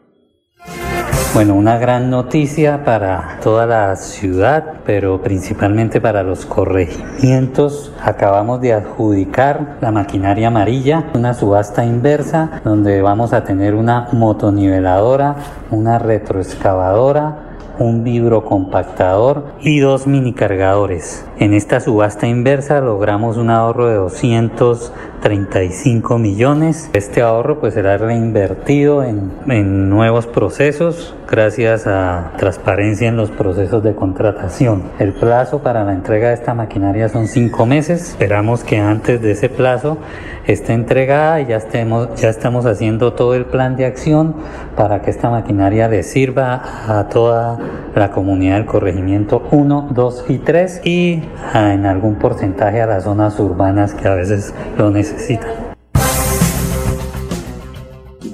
Bueno, 1.35 1.57
una 1.57 1.79
gran 1.79 2.11
noticia 2.11 2.85
para 2.85 3.41
toda 3.43 3.67
la 3.67 3.97
ciudad, 3.97 4.75
pero 4.87 5.21
principalmente 5.21 6.01
para 6.01 6.23
los 6.23 6.47
corregimientos. 6.47 7.93
Acabamos 8.01 8.61
de 8.61 8.73
adjudicar 8.73 9.79
la 9.81 9.91
maquinaria 9.91 10.47
amarilla, 10.47 11.07
una 11.13 11.35
subasta 11.35 11.85
inversa, 11.85 12.61
donde 12.63 13.03
vamos 13.03 13.33
a 13.33 13.43
tener 13.43 13.75
una 13.75 14.07
motoniveladora, 14.13 15.35
una 15.73 15.99
retroexcavadora, 15.99 17.44
un 17.79 18.05
vibrocompactador 18.05 19.47
y 19.61 19.81
dos 19.81 20.07
mini 20.07 20.33
cargadores. 20.33 21.27
En 21.39 21.53
esta 21.55 21.81
subasta 21.81 22.27
inversa 22.27 22.81
logramos 22.81 23.37
un 23.37 23.51
ahorro 23.51 23.89
de 23.89 23.97
235 23.97 26.19
millones. 26.19 26.91
Este 26.93 27.23
ahorro 27.23 27.61
pues 27.61 27.75
será 27.75 27.97
reinvertido 27.97 29.03
en, 29.03 29.33
en 29.49 29.91
nuevos 29.91 30.27
procesos 30.27 31.15
gracias 31.35 31.89
a 31.89 32.31
transparencia 32.37 33.09
en 33.09 33.17
los 33.17 33.33
procesos 33.33 33.83
de 33.83 33.97
contratación. 33.97 34.85
El 35.01 35.15
plazo 35.15 35.65
para 35.65 35.83
la 35.83 35.93
entrega 35.93 36.29
de 36.29 36.35
esta 36.35 36.55
maquinaria 36.55 37.09
son 37.09 37.27
cinco 37.27 37.67
meses. 37.67 38.11
Esperamos 38.11 38.63
que 38.63 38.79
antes 38.79 39.21
de 39.21 39.33
ese 39.33 39.49
plazo 39.49 39.99
esté 40.47 40.75
entregada 40.75 41.41
y 41.41 41.47
ya, 41.47 41.57
estemos, 41.57 42.15
ya 42.15 42.29
estamos 42.29 42.67
haciendo 42.67 43.15
todo 43.15 43.35
el 43.35 43.47
plan 43.47 43.75
de 43.75 43.85
acción 43.85 44.37
para 44.77 45.03
que 45.03 45.11
esta 45.11 45.29
maquinaria 45.29 45.89
le 45.89 46.05
sirva 46.05 46.63
a 46.87 47.09
toda 47.09 47.59
la 47.97 48.13
comunidad 48.13 48.55
del 48.59 48.67
corregimiento 48.67 49.43
1, 49.51 49.89
2 49.91 50.27
y 50.29 50.39
3 50.39 50.83
y 50.85 51.23
en 51.53 51.85
algún 51.85 52.15
porcentaje 52.15 52.81
a 52.81 52.87
las 52.87 53.03
zonas 53.03 53.41
urbanas 53.41 53.93
que 53.93 54.07
a 54.07 54.15
veces 54.15 54.55
lo 54.79 54.89
necesitan. 54.91 55.64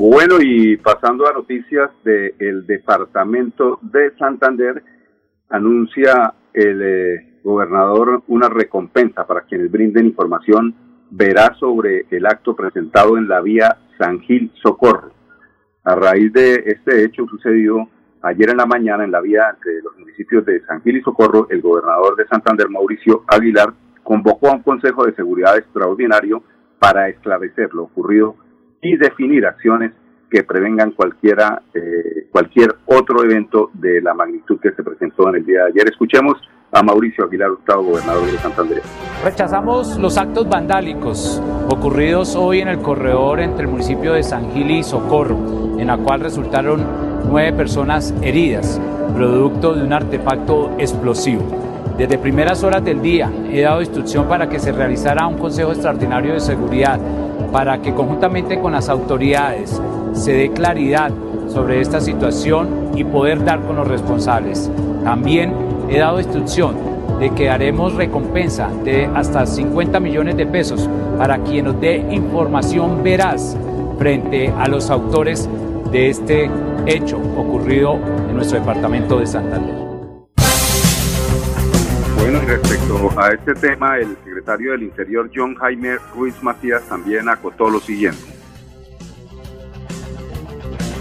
Bueno, 0.00 0.36
y 0.40 0.78
pasando 0.78 1.28
a 1.28 1.34
noticias 1.34 1.90
del 2.04 2.66
departamento 2.66 3.78
de 3.82 4.16
Santander, 4.16 4.82
anuncia 5.50 6.32
el 6.54 6.82
eh, 6.82 7.40
gobernador 7.44 8.22
una 8.28 8.48
recompensa 8.48 9.26
para 9.26 9.42
quienes 9.42 9.70
brinden 9.70 10.06
información 10.06 10.74
verá 11.10 11.54
sobre 11.60 12.06
el 12.10 12.24
acto 12.24 12.56
presentado 12.56 13.18
en 13.18 13.28
la 13.28 13.42
vía 13.42 13.76
San 13.98 14.20
Gil 14.20 14.50
Socorro. 14.62 15.12
A 15.84 15.94
raíz 15.94 16.32
de 16.32 16.54
este 16.64 17.04
hecho 17.04 17.26
sucedido 17.26 17.86
ayer 18.22 18.48
en 18.48 18.56
la 18.56 18.64
mañana 18.64 19.04
en 19.04 19.10
la 19.10 19.20
vía 19.20 19.50
entre 19.54 19.82
los 19.82 19.98
municipios 19.98 20.46
de 20.46 20.64
San 20.64 20.80
Gil 20.80 20.96
y 20.96 21.02
Socorro, 21.02 21.46
el 21.50 21.60
gobernador 21.60 22.16
de 22.16 22.26
Santander, 22.26 22.70
Mauricio 22.70 23.24
Aguilar, 23.26 23.74
convocó 24.02 24.48
a 24.48 24.54
un 24.54 24.62
Consejo 24.62 25.04
de 25.04 25.14
Seguridad 25.14 25.58
extraordinario 25.58 26.42
para 26.78 27.10
esclarecer 27.10 27.74
lo 27.74 27.82
ocurrido 27.82 28.36
y 28.82 28.96
definir 28.96 29.46
acciones 29.46 29.92
que 30.30 30.44
prevengan 30.44 30.92
cualquiera, 30.92 31.62
eh, 31.74 32.28
cualquier 32.30 32.76
otro 32.86 33.24
evento 33.24 33.70
de 33.74 34.00
la 34.00 34.14
magnitud 34.14 34.58
que 34.60 34.70
se 34.72 34.82
presentó 34.82 35.28
en 35.28 35.36
el 35.36 35.46
día 35.46 35.64
de 35.64 35.70
ayer. 35.70 35.88
Escuchemos 35.90 36.36
a 36.72 36.82
Mauricio 36.82 37.24
Aguilar 37.24 37.50
Hurtado, 37.50 37.82
gobernador 37.82 38.30
de 38.30 38.38
Santander. 38.38 38.82
Rechazamos 39.24 39.98
los 39.98 40.16
actos 40.16 40.48
vandálicos 40.48 41.42
ocurridos 41.68 42.36
hoy 42.36 42.60
en 42.60 42.68
el 42.68 42.78
corredor 42.78 43.40
entre 43.40 43.64
el 43.64 43.70
municipio 43.70 44.12
de 44.12 44.22
San 44.22 44.52
Gil 44.52 44.70
y 44.70 44.82
Socorro, 44.84 45.78
en 45.78 45.88
la 45.88 45.98
cual 45.98 46.20
resultaron 46.20 46.86
nueve 47.28 47.52
personas 47.52 48.14
heridas, 48.22 48.80
producto 49.14 49.74
de 49.74 49.82
un 49.82 49.92
artefacto 49.92 50.76
explosivo. 50.78 51.69
Desde 52.00 52.16
primeras 52.16 52.64
horas 52.64 52.82
del 52.82 53.02
día 53.02 53.30
he 53.52 53.60
dado 53.60 53.82
instrucción 53.82 54.26
para 54.26 54.48
que 54.48 54.58
se 54.58 54.72
realizara 54.72 55.26
un 55.26 55.36
Consejo 55.36 55.72
Extraordinario 55.72 56.32
de 56.32 56.40
Seguridad, 56.40 56.98
para 57.52 57.82
que 57.82 57.92
conjuntamente 57.92 58.58
con 58.58 58.72
las 58.72 58.88
autoridades 58.88 59.78
se 60.14 60.32
dé 60.32 60.50
claridad 60.50 61.10
sobre 61.48 61.82
esta 61.82 62.00
situación 62.00 62.92
y 62.96 63.04
poder 63.04 63.44
dar 63.44 63.60
con 63.60 63.76
los 63.76 63.86
responsables. 63.86 64.70
También 65.04 65.52
he 65.90 65.98
dado 65.98 66.20
instrucción 66.20 66.74
de 67.18 67.34
que 67.34 67.50
haremos 67.50 67.92
recompensa 67.92 68.70
de 68.82 69.04
hasta 69.14 69.44
50 69.44 70.00
millones 70.00 70.38
de 70.38 70.46
pesos 70.46 70.88
para 71.18 71.36
quien 71.40 71.66
nos 71.66 71.78
dé 71.82 71.98
información 72.12 73.02
veraz 73.02 73.58
frente 73.98 74.50
a 74.58 74.68
los 74.68 74.88
autores 74.88 75.50
de 75.92 76.08
este 76.08 76.50
hecho 76.86 77.18
ocurrido 77.36 77.98
en 78.26 78.36
nuestro 78.36 78.58
departamento 78.58 79.18
de 79.18 79.26
Santander. 79.26 79.89
Bueno, 82.20 82.42
y 82.42 82.46
respecto 82.46 83.10
a 83.18 83.30
este 83.30 83.54
tema, 83.54 83.98
el 83.98 84.16
secretario 84.24 84.72
del 84.72 84.82
Interior, 84.82 85.30
John 85.34 85.54
Jaime 85.56 85.96
Ruiz 86.14 86.42
Matías, 86.42 86.82
también 86.82 87.28
acotó 87.28 87.70
lo 87.70 87.80
siguiente 87.80 88.40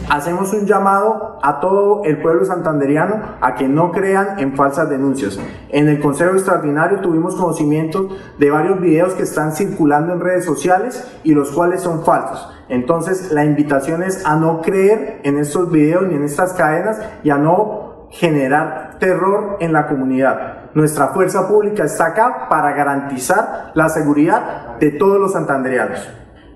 hacemos 0.09 0.51
un 0.53 0.65
llamado 0.65 1.39
a 1.41 1.59
todo 1.59 2.03
el 2.03 2.17
pueblo 2.17 2.43
santanderiano 2.43 3.21
a 3.39 3.55
que 3.55 3.67
no 3.67 3.91
crean 3.91 4.39
en 4.39 4.55
falsas 4.55 4.89
denuncias. 4.89 5.39
En 5.69 5.87
el 5.87 5.99
Consejo 5.99 6.33
Extraordinario 6.33 6.99
tuvimos 6.99 7.35
conocimiento 7.35 8.09
de 8.37 8.49
varios 8.49 8.81
videos 8.81 9.13
que 9.13 9.23
están 9.23 9.53
circulando 9.53 10.13
en 10.13 10.19
redes 10.19 10.45
sociales 10.45 11.07
y 11.23 11.33
los 11.33 11.51
cuales 11.51 11.81
son 11.81 12.03
falsos. 12.03 12.49
Entonces 12.67 13.31
la 13.31 13.45
invitación 13.45 14.03
es 14.03 14.25
a 14.25 14.35
no 14.35 14.61
creer 14.61 15.21
en 15.23 15.37
estos 15.37 15.71
videos 15.71 16.07
ni 16.07 16.15
en 16.15 16.23
estas 16.23 16.53
cadenas 16.53 16.99
y 17.23 17.29
a 17.29 17.37
no 17.37 18.07
generar 18.09 18.97
terror 18.99 19.57
en 19.59 19.73
la 19.73 19.87
comunidad. 19.87 20.58
Nuestra 20.73 21.07
fuerza 21.07 21.47
pública 21.47 21.83
está 21.83 22.07
acá 22.07 22.47
para 22.49 22.73
garantizar 22.73 23.71
la 23.73 23.89
seguridad 23.89 24.77
de 24.79 24.91
todos 24.91 25.19
los 25.19 25.33
santanderianos. 25.33 26.07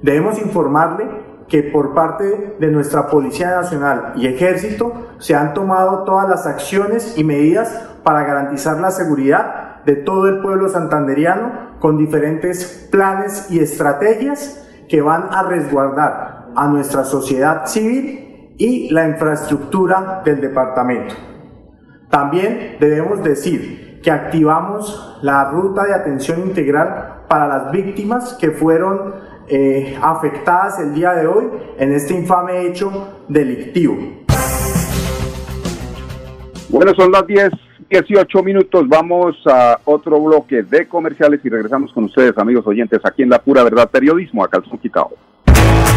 Debemos 0.02 0.40
informarle 0.40 1.08
que 1.48 1.64
por 1.64 1.94
parte 1.94 2.56
de 2.60 2.68
nuestra 2.68 3.08
Policía 3.08 3.52
Nacional 3.52 4.14
y 4.16 4.28
Ejército 4.28 5.16
se 5.20 5.36
han 5.36 5.54
tomado 5.54 6.04
todas 6.04 6.30
las 6.30 6.46
acciones 6.46 7.18
y 7.18 7.24
medidas 7.24 7.90
para 8.04 8.24
garantizar 8.24 8.80
la 8.80 8.92
seguridad 8.92 9.84
de 9.86 9.96
todo 9.96 10.28
el 10.28 10.42
pueblo 10.42 10.70
santanderiano 10.70 11.74
con 11.80 11.98
diferentes 11.98 12.88
planes 12.92 13.48
y 13.50 13.60
estrategias 13.60 14.66
que 14.88 15.02
van 15.02 15.28
a 15.32 15.44
resguardar 15.44 16.48
a 16.56 16.68
nuestra 16.68 17.04
sociedad 17.04 17.66
civil 17.66 18.54
y 18.58 18.90
la 18.94 19.08
infraestructura 19.08 20.22
del 20.24 20.40
departamento. 20.40 21.16
También 22.10 22.78
debemos 22.80 23.24
decir 23.24 23.83
que 24.04 24.12
activamos 24.12 25.18
la 25.22 25.50
ruta 25.50 25.86
de 25.86 25.96
atención 25.96 26.42
integral 26.42 27.22
para 27.28 27.48
las 27.48 27.72
víctimas 27.72 28.34
que 28.40 28.52
fueron 28.52 29.16
eh, 29.48 29.98
afectadas 30.02 30.80
el 30.80 30.94
día 30.94 31.14
de 31.14 31.26
hoy 31.26 31.46
en 31.78 31.94
este 31.94 32.14
infame 32.14 32.68
hecho 32.68 33.24
delictivo. 33.30 33.96
Bueno, 36.70 36.94
son 36.96 37.12
las 37.12 37.26
10, 37.26 37.50
18 37.90 38.44
minutos. 38.44 38.88
Vamos 38.88 39.38
a 39.46 39.80
otro 39.86 40.20
bloque 40.20 40.64
de 40.64 40.88
comerciales 40.88 41.40
y 41.44 41.50
regresamos 41.50 41.94
con 41.94 42.06
ustedes, 42.06 42.38
amigos 42.38 42.68
oyentes, 42.68 43.00
aquí 43.04 43.24
en 43.24 43.30
La 43.30 43.40
Pura 43.40 43.64
Verdad 43.64 43.90
Periodismo, 43.90 44.44
a 44.44 44.50
Calzón 44.50 44.80
Quitado. 44.80 45.12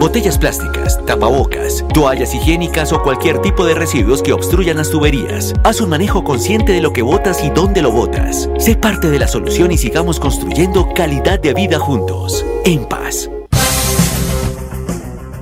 botellas 0.00 0.38
plásticas, 0.38 1.04
tapabocas, 1.04 1.86
toallas 1.92 2.34
higiénicas 2.34 2.90
o 2.92 3.02
cualquier 3.02 3.38
tipo 3.40 3.66
de 3.66 3.74
residuos 3.74 4.22
que 4.22 4.32
obstruyan 4.32 4.78
las 4.78 4.90
tuberías. 4.90 5.52
Haz 5.62 5.82
un 5.82 5.90
manejo 5.90 6.24
consciente 6.24 6.72
de 6.72 6.80
lo 6.80 6.94
que 6.94 7.02
botas 7.02 7.44
y 7.44 7.50
dónde 7.50 7.82
lo 7.82 7.92
botas. 7.92 8.50
Sé 8.58 8.76
parte 8.76 9.10
de 9.10 9.18
la 9.18 9.28
solución 9.28 9.70
y 9.70 9.76
sigamos 9.76 10.18
construyendo 10.18 10.88
calidad 10.96 11.38
de 11.38 11.52
vida 11.52 11.78
juntos. 11.78 12.44
En 12.64 12.88
paz. 12.88 13.30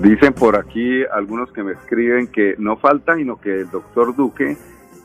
Dicen 0.02 0.32
por 0.32 0.56
aquí 0.56 1.04
algunos 1.12 1.52
que 1.52 1.62
me 1.62 1.72
escriben 1.72 2.26
que 2.26 2.56
no 2.58 2.76
falta, 2.76 3.14
sino 3.14 3.40
que 3.40 3.60
el 3.60 3.70
doctor 3.70 4.14
Duque 4.14 4.56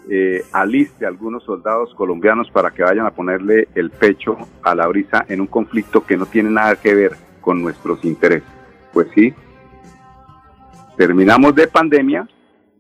eh, 0.10 0.44
aliste 0.52 1.06
a 1.06 1.10
algunos 1.10 1.44
soldados 1.44 1.94
colombianos 1.94 2.50
para 2.50 2.72
que 2.72 2.82
vayan 2.82 3.06
a 3.06 3.12
ponerle 3.12 3.68
el 3.76 3.92
pecho 3.92 4.36
a 4.64 4.74
la 4.74 4.88
brisa 4.88 5.26
en 5.30 5.42
un 5.42 5.48
conflicto 5.48 6.04
que 6.04 6.18
no 6.18 6.26
tiene 6.26 6.50
nada 6.50 6.76
que 6.76 6.96
ver 6.96 7.12
con 7.40 7.62
nuestros 7.62 8.04
intereses. 8.04 8.63
Pues 8.94 9.08
sí, 9.16 9.34
terminamos 10.96 11.56
de 11.56 11.68
pandemia 11.68 12.28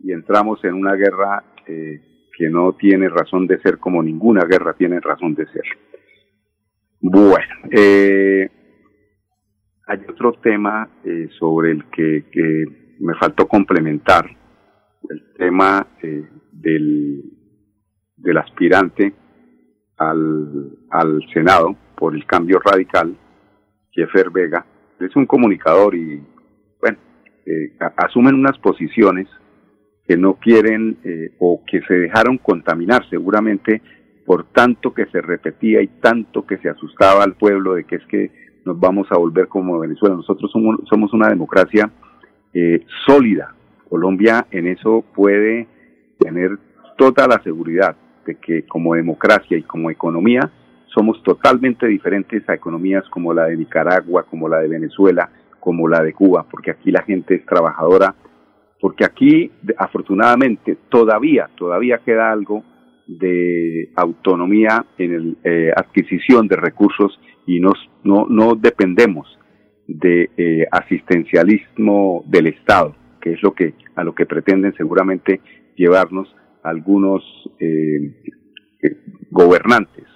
y 0.03 0.11
entramos 0.11 0.63
en 0.63 0.75
una 0.75 0.93
guerra 0.93 1.43
eh, 1.65 2.01
que 2.37 2.49
no 2.49 2.73
tiene 2.73 3.09
razón 3.09 3.47
de 3.47 3.59
ser 3.61 3.79
como 3.79 4.03
ninguna 4.03 4.45
guerra 4.45 4.73
tiene 4.73 4.99
razón 4.99 5.33
de 5.33 5.47
ser. 5.47 5.63
Bueno, 7.01 7.53
eh, 7.71 8.47
hay 9.87 9.99
otro 10.07 10.33
tema 10.33 10.87
eh, 11.03 11.29
sobre 11.39 11.71
el 11.71 11.85
que, 11.85 12.23
me 12.99 13.15
faltó 13.15 13.47
complementar, 13.47 14.29
el 15.09 15.33
tema 15.35 15.85
del, 16.51 17.23
del 18.15 18.37
aspirante 18.37 19.13
al, 19.97 20.77
al 20.91 21.21
Senado 21.33 21.75
por 21.95 22.15
el 22.15 22.25
cambio 22.25 22.59
radical, 22.59 23.17
Jeffer 23.91 24.29
Vega, 24.29 24.65
es 24.99 25.15
un 25.15 25.25
comunicador 25.25 25.95
y, 25.95 26.21
bueno, 26.79 26.97
eh, 27.45 27.73
asumen 27.97 28.35
unas 28.35 28.57
posiciones 28.59 29.27
que 30.07 30.17
no 30.17 30.35
quieren 30.35 30.97
eh, 31.03 31.31
o 31.39 31.61
que 31.65 31.81
se 31.81 31.93
dejaron 31.93 32.37
contaminar 32.37 33.07
seguramente 33.09 33.81
por 34.25 34.45
tanto 34.45 34.93
que 34.93 35.05
se 35.07 35.21
repetía 35.21 35.81
y 35.81 35.87
tanto 35.87 36.45
que 36.45 36.57
se 36.57 36.69
asustaba 36.69 37.23
al 37.23 37.35
pueblo 37.35 37.73
de 37.73 37.83
que 37.83 37.95
es 37.97 38.05
que 38.07 38.31
nos 38.65 38.79
vamos 38.79 39.07
a 39.11 39.17
volver 39.17 39.47
como 39.47 39.79
Venezuela. 39.79 40.15
Nosotros 40.15 40.49
somos, 40.51 40.77
somos 40.89 41.13
una 41.13 41.29
democracia 41.29 41.91
eh, 42.53 42.85
sólida. 43.05 43.53
Colombia 43.89 44.47
en 44.51 44.67
eso 44.67 45.03
puede 45.13 45.67
tener 46.19 46.57
toda 46.97 47.27
la 47.27 47.41
seguridad 47.43 47.95
de 48.25 48.35
que 48.35 48.63
como 48.65 48.95
democracia 48.95 49.57
y 49.57 49.63
como 49.63 49.91
economía 49.91 50.49
somos 50.93 51.21
totalmente 51.23 51.87
diferentes 51.87 52.47
a 52.47 52.53
economías 52.53 53.03
como 53.09 53.33
la 53.33 53.45
de 53.45 53.57
Nicaragua, 53.57 54.25
como 54.29 54.47
la 54.47 54.59
de 54.59 54.67
Venezuela, 54.67 55.29
como 55.59 55.87
la 55.87 56.03
de 56.03 56.13
Cuba, 56.13 56.45
porque 56.49 56.71
aquí 56.71 56.91
la 56.91 57.03
gente 57.03 57.35
es 57.35 57.45
trabajadora, 57.45 58.15
porque 58.79 59.05
aquí 59.05 59.51
afortunadamente 59.77 60.77
todavía, 60.89 61.49
todavía 61.55 61.99
queda 61.99 62.31
algo 62.31 62.63
de 63.07 63.89
autonomía 63.95 64.85
en 64.97 65.29
la 65.29 65.35
eh, 65.43 65.71
adquisición 65.75 66.47
de 66.47 66.55
recursos 66.55 67.19
y 67.45 67.59
no, 67.59 67.73
no 68.03 68.55
dependemos 68.55 69.27
de 69.87 70.29
eh, 70.37 70.65
asistencialismo 70.71 72.23
del 72.27 72.47
Estado, 72.47 72.95
que 73.21 73.33
es 73.33 73.43
lo 73.43 73.53
que 73.53 73.73
a 73.95 74.03
lo 74.03 74.15
que 74.15 74.25
pretenden 74.25 74.73
seguramente 74.75 75.41
llevarnos 75.75 76.33
algunos 76.63 77.23
eh, 77.59 78.15
gobernantes. 79.29 80.12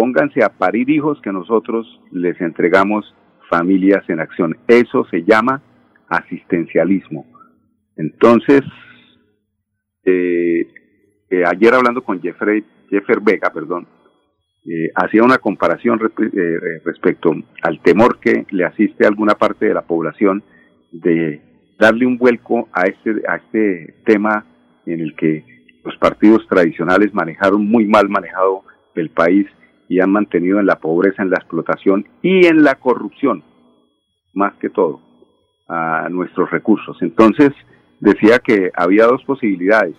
Pónganse 0.00 0.42
a 0.42 0.48
parir 0.48 0.88
hijos 0.88 1.20
que 1.20 1.30
nosotros 1.30 1.86
les 2.10 2.40
entregamos 2.40 3.14
familias 3.50 4.02
en 4.08 4.18
acción. 4.18 4.56
Eso 4.66 5.04
se 5.10 5.24
llama 5.24 5.60
asistencialismo. 6.08 7.26
Entonces, 7.98 8.62
eh, 10.06 10.66
ayer 11.46 11.74
hablando 11.74 12.02
con 12.02 12.18
Jeffrey, 12.18 12.64
Jeffer 12.88 13.20
Vega, 13.20 13.50
perdón, 13.52 13.86
eh, 14.64 14.90
hacía 14.94 15.22
una 15.22 15.36
comparación 15.36 16.00
eh, 16.00 16.80
respecto 16.82 17.34
al 17.60 17.82
temor 17.82 18.20
que 18.20 18.46
le 18.52 18.64
asiste 18.64 19.04
a 19.04 19.08
alguna 19.08 19.34
parte 19.34 19.66
de 19.66 19.74
la 19.74 19.82
población 19.82 20.42
de 20.92 21.42
darle 21.78 22.06
un 22.06 22.16
vuelco 22.16 22.70
a 22.72 22.84
este, 22.84 23.16
a 23.28 23.36
este 23.36 23.96
tema 24.06 24.46
en 24.86 25.00
el 25.00 25.14
que 25.14 25.44
los 25.84 25.94
partidos 25.98 26.46
tradicionales 26.48 27.12
manejaron 27.12 27.66
muy 27.66 27.84
mal 27.84 28.08
manejado 28.08 28.64
el 28.94 29.10
país 29.10 29.46
y 29.90 30.00
han 30.00 30.10
mantenido 30.10 30.58
en 30.58 30.66
la 30.66 30.78
pobreza, 30.78 31.22
en 31.22 31.28
la 31.28 31.36
explotación 31.36 32.06
y 32.22 32.46
en 32.46 32.64
la 32.64 32.76
corrupción, 32.76 33.44
más 34.32 34.54
que 34.54 34.70
todo, 34.70 35.02
a 35.68 36.08
nuestros 36.08 36.50
recursos. 36.50 36.96
Entonces, 37.02 37.50
decía 38.00 38.38
que 38.38 38.70
había 38.74 39.04
dos 39.04 39.22
posibilidades 39.24 39.94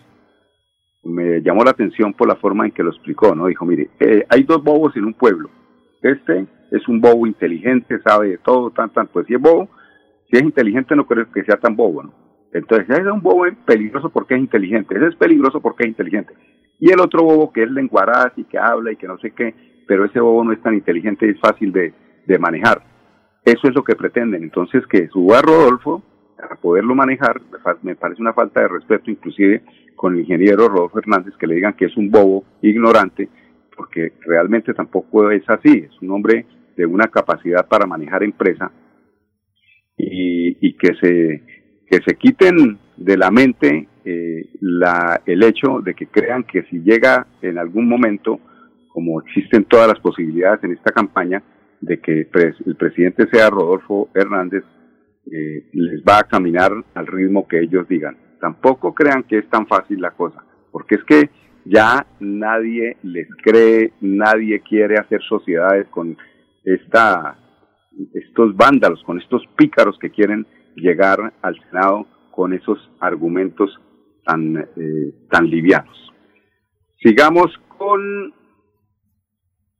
me 1.03 1.41
llamó 1.41 1.63
la 1.63 1.71
atención 1.71 2.13
por 2.13 2.27
la 2.27 2.35
forma 2.35 2.65
en 2.65 2.71
que 2.71 2.83
lo 2.83 2.91
explicó, 2.91 3.33
¿no? 3.33 3.47
Dijo, 3.47 3.65
mire, 3.65 3.89
eh, 3.99 4.25
hay 4.29 4.43
dos 4.43 4.63
bobos 4.63 4.95
en 4.95 5.05
un 5.05 5.13
pueblo. 5.13 5.49
Este 6.01 6.45
es 6.71 6.87
un 6.87 7.01
bobo 7.01 7.27
inteligente, 7.27 7.99
sabe 8.03 8.29
de 8.29 8.37
todo, 8.37 8.71
tan, 8.71 8.91
tan, 8.91 9.07
pues 9.07 9.27
si 9.27 9.33
es 9.33 9.41
bobo, 9.41 9.69
si 10.29 10.37
es 10.37 10.43
inteligente 10.43 10.95
no 10.95 11.05
creo 11.05 11.31
que 11.31 11.43
sea 11.43 11.57
tan 11.57 11.75
bobo, 11.75 12.03
¿no? 12.03 12.13
Entonces, 12.53 12.89
ese 12.89 13.01
es 13.01 13.07
un 13.07 13.21
bobo 13.21 13.45
peligroso 13.65 14.09
porque 14.09 14.35
es 14.35 14.41
inteligente, 14.41 14.95
ese 14.95 15.07
es 15.07 15.15
peligroso 15.15 15.61
porque 15.61 15.83
es 15.83 15.89
inteligente. 15.89 16.33
Y 16.79 16.91
el 16.91 16.99
otro 16.99 17.23
bobo 17.23 17.51
que 17.51 17.63
es 17.63 17.71
lenguaraz 17.71 18.33
y 18.35 18.43
que 18.43 18.57
habla 18.57 18.91
y 18.91 18.95
que 18.95 19.07
no 19.07 19.17
sé 19.19 19.31
qué, 19.31 19.55
pero 19.91 20.05
ese 20.05 20.21
bobo 20.21 20.45
no 20.45 20.53
es 20.53 20.61
tan 20.61 20.73
inteligente 20.73 21.27
y 21.27 21.31
es 21.31 21.39
fácil 21.41 21.73
de, 21.73 21.91
de 22.25 22.39
manejar. 22.39 22.81
Eso 23.43 23.67
es 23.67 23.75
lo 23.75 23.83
que 23.83 23.97
pretenden. 23.97 24.41
Entonces, 24.41 24.87
que 24.87 25.09
suba 25.09 25.41
Rodolfo 25.41 26.01
para 26.37 26.55
poderlo 26.55 26.95
manejar, 26.95 27.41
me 27.81 27.97
parece 27.97 28.21
una 28.21 28.31
falta 28.31 28.61
de 28.61 28.69
respeto, 28.69 29.11
inclusive 29.11 29.63
con 29.97 30.13
el 30.13 30.21
ingeniero 30.21 30.69
Rodolfo 30.69 31.01
Fernández, 31.01 31.33
que 31.37 31.45
le 31.45 31.55
digan 31.55 31.73
que 31.73 31.87
es 31.87 31.97
un 31.97 32.09
bobo 32.09 32.45
ignorante, 32.61 33.27
porque 33.75 34.13
realmente 34.21 34.73
tampoco 34.73 35.29
es 35.29 35.43
así, 35.49 35.79
es 35.79 36.01
un 36.01 36.11
hombre 36.11 36.45
de 36.77 36.85
una 36.85 37.07
capacidad 37.07 37.67
para 37.67 37.85
manejar 37.85 38.23
empresa 38.23 38.71
y, 39.97 40.73
que 40.77 40.95
se 41.01 41.43
que 41.89 41.99
se 42.07 42.15
quiten 42.15 42.79
de 42.95 43.17
la 43.17 43.29
mente 43.29 43.89
eh, 44.05 44.51
la, 44.61 45.19
el 45.25 45.43
hecho 45.43 45.81
de 45.83 45.93
que 45.95 46.07
crean 46.07 46.45
que 46.45 46.63
si 46.69 46.79
llega 46.79 47.27
en 47.41 47.57
algún 47.57 47.89
momento, 47.89 48.39
como 48.93 49.21
existen 49.21 49.65
todas 49.65 49.87
las 49.87 49.99
posibilidades 49.99 50.63
en 50.63 50.73
esta 50.73 50.91
campaña, 50.91 51.41
de 51.79 51.99
que 51.99 52.27
el 52.65 52.75
presidente 52.75 53.27
sea 53.31 53.49
Rodolfo 53.49 54.09
Hernández, 54.13 54.63
eh, 55.31 55.69
les 55.73 56.01
va 56.03 56.19
a 56.19 56.23
caminar 56.23 56.71
al 56.93 57.07
ritmo 57.07 57.47
que 57.47 57.59
ellos 57.59 57.87
digan. 57.87 58.17
Tampoco 58.39 58.93
crean 58.93 59.23
que 59.23 59.39
es 59.39 59.49
tan 59.49 59.67
fácil 59.67 59.99
la 60.01 60.11
cosa, 60.11 60.43
porque 60.71 60.95
es 60.95 61.03
que 61.03 61.29
ya 61.65 62.05
nadie 62.19 62.97
les 63.03 63.27
cree, 63.43 63.93
nadie 64.01 64.61
quiere 64.61 64.95
hacer 64.95 65.21
sociedades 65.21 65.87
con 65.89 66.17
esta, 66.63 67.37
estos 68.13 68.55
vándalos, 68.55 69.03
con 69.03 69.19
estos 69.19 69.43
pícaros 69.57 69.97
que 69.99 70.09
quieren 70.09 70.45
llegar 70.75 71.33
al 71.41 71.59
Senado 71.69 72.07
con 72.31 72.53
esos 72.53 72.79
argumentos 72.99 73.79
tan, 74.25 74.57
eh, 74.57 75.13
tan 75.29 75.45
livianos. 75.49 75.97
Sigamos 77.03 77.51
con 77.77 78.33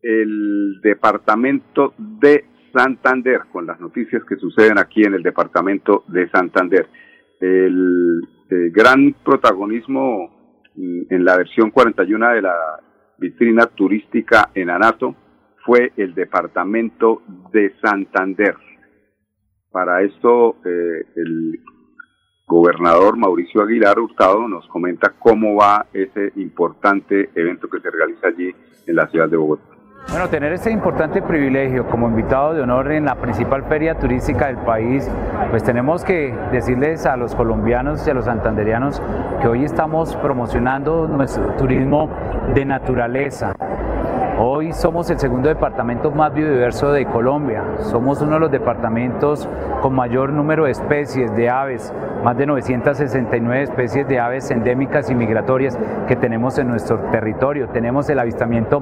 el 0.02 0.80
departamento 0.82 1.94
de 1.98 2.46
Santander, 2.74 3.42
con 3.52 3.66
las 3.68 3.80
noticias 3.80 4.24
que 4.24 4.38
suceden 4.38 4.78
aquí 4.78 5.04
en 5.04 5.14
el 5.14 5.24
departamento 5.24 6.04
de 6.08 6.30
Santander. 6.30 6.88
El, 7.40 8.22
gran 8.74 9.14
protagonismo 9.24 10.30
mm, 10.76 11.02
en 11.10 11.24
la 11.24 11.38
versión 11.38 11.72
41 11.72 12.34
de 12.34 12.42
la 12.42 12.82
vitrina 13.18 13.66
turística 13.68 14.50
en 14.54 14.70
Anato 14.70 15.16
fue 15.66 15.94
el 15.96 16.14
departamento 16.14 17.22
de 17.54 17.74
Santander. 17.82 18.56
Para 19.72 20.02
esto, 20.02 20.58
eh, 20.66 21.06
el 21.16 21.62
gobernador 22.46 23.16
Mauricio 23.16 23.62
Aguilar 23.62 23.98
Hurtado 24.00 24.46
nos 24.50 24.68
comenta 24.68 25.14
cómo 25.18 25.56
va 25.56 25.86
ese 25.94 26.34
importante 26.36 27.30
evento 27.34 27.70
que 27.70 27.80
se 27.80 27.90
realiza 27.90 28.28
allí 28.28 28.54
en 28.86 28.96
la 28.96 29.08
ciudad 29.08 29.30
de 29.30 29.38
Bogotá. 29.38 29.71
Bueno, 30.10 30.28
tener 30.30 30.52
este 30.52 30.72
importante 30.72 31.22
privilegio 31.22 31.86
como 31.88 32.10
invitado 32.10 32.54
de 32.54 32.62
honor 32.62 32.92
en 32.92 33.06
la 33.06 33.16
principal 33.16 33.64
feria 33.64 33.96
turística 33.98 34.48
del 34.48 34.58
país, 34.58 35.10
pues 35.50 35.64
tenemos 35.64 36.04
que 36.04 36.36
decirles 36.52 37.06
a 37.06 37.16
los 37.16 37.34
colombianos 37.36 38.06
y 38.06 38.12
a 38.12 38.14
los 38.14 38.26
santanderianos 38.26 39.02
que 39.42 39.48
hoy 39.48 39.64
estamos 39.64 40.16
promocionando 40.18 41.08
nuestro 41.08 41.56
turismo 41.56 42.10
de 42.54 42.66
naturaleza, 42.66 43.54
Hoy 44.44 44.74
somos 44.74 45.08
el 45.12 45.20
segundo 45.20 45.50
departamento 45.50 46.10
más 46.10 46.34
biodiverso 46.34 46.92
de 46.92 47.06
Colombia. 47.06 47.64
Somos 47.82 48.24
uno 48.24 48.34
de 48.34 48.40
los 48.40 48.52
departamentos 48.52 49.48
con 49.82 49.94
mayor 49.94 50.32
número 50.34 50.66
de 50.66 50.72
especies 50.72 51.36
de 51.36 51.48
aves, 51.48 51.94
más 52.24 52.36
de 52.38 52.48
969 52.48 53.62
especies 53.62 54.08
de 54.08 54.20
aves 54.20 54.50
endémicas 54.50 55.12
y 55.12 55.16
migratorias 55.16 55.78
que 56.08 56.16
tenemos 56.16 56.58
en 56.58 56.70
nuestro 56.70 56.98
territorio. 57.12 57.68
Tenemos 57.68 58.10
el 58.10 58.18
avistamiento 58.18 58.82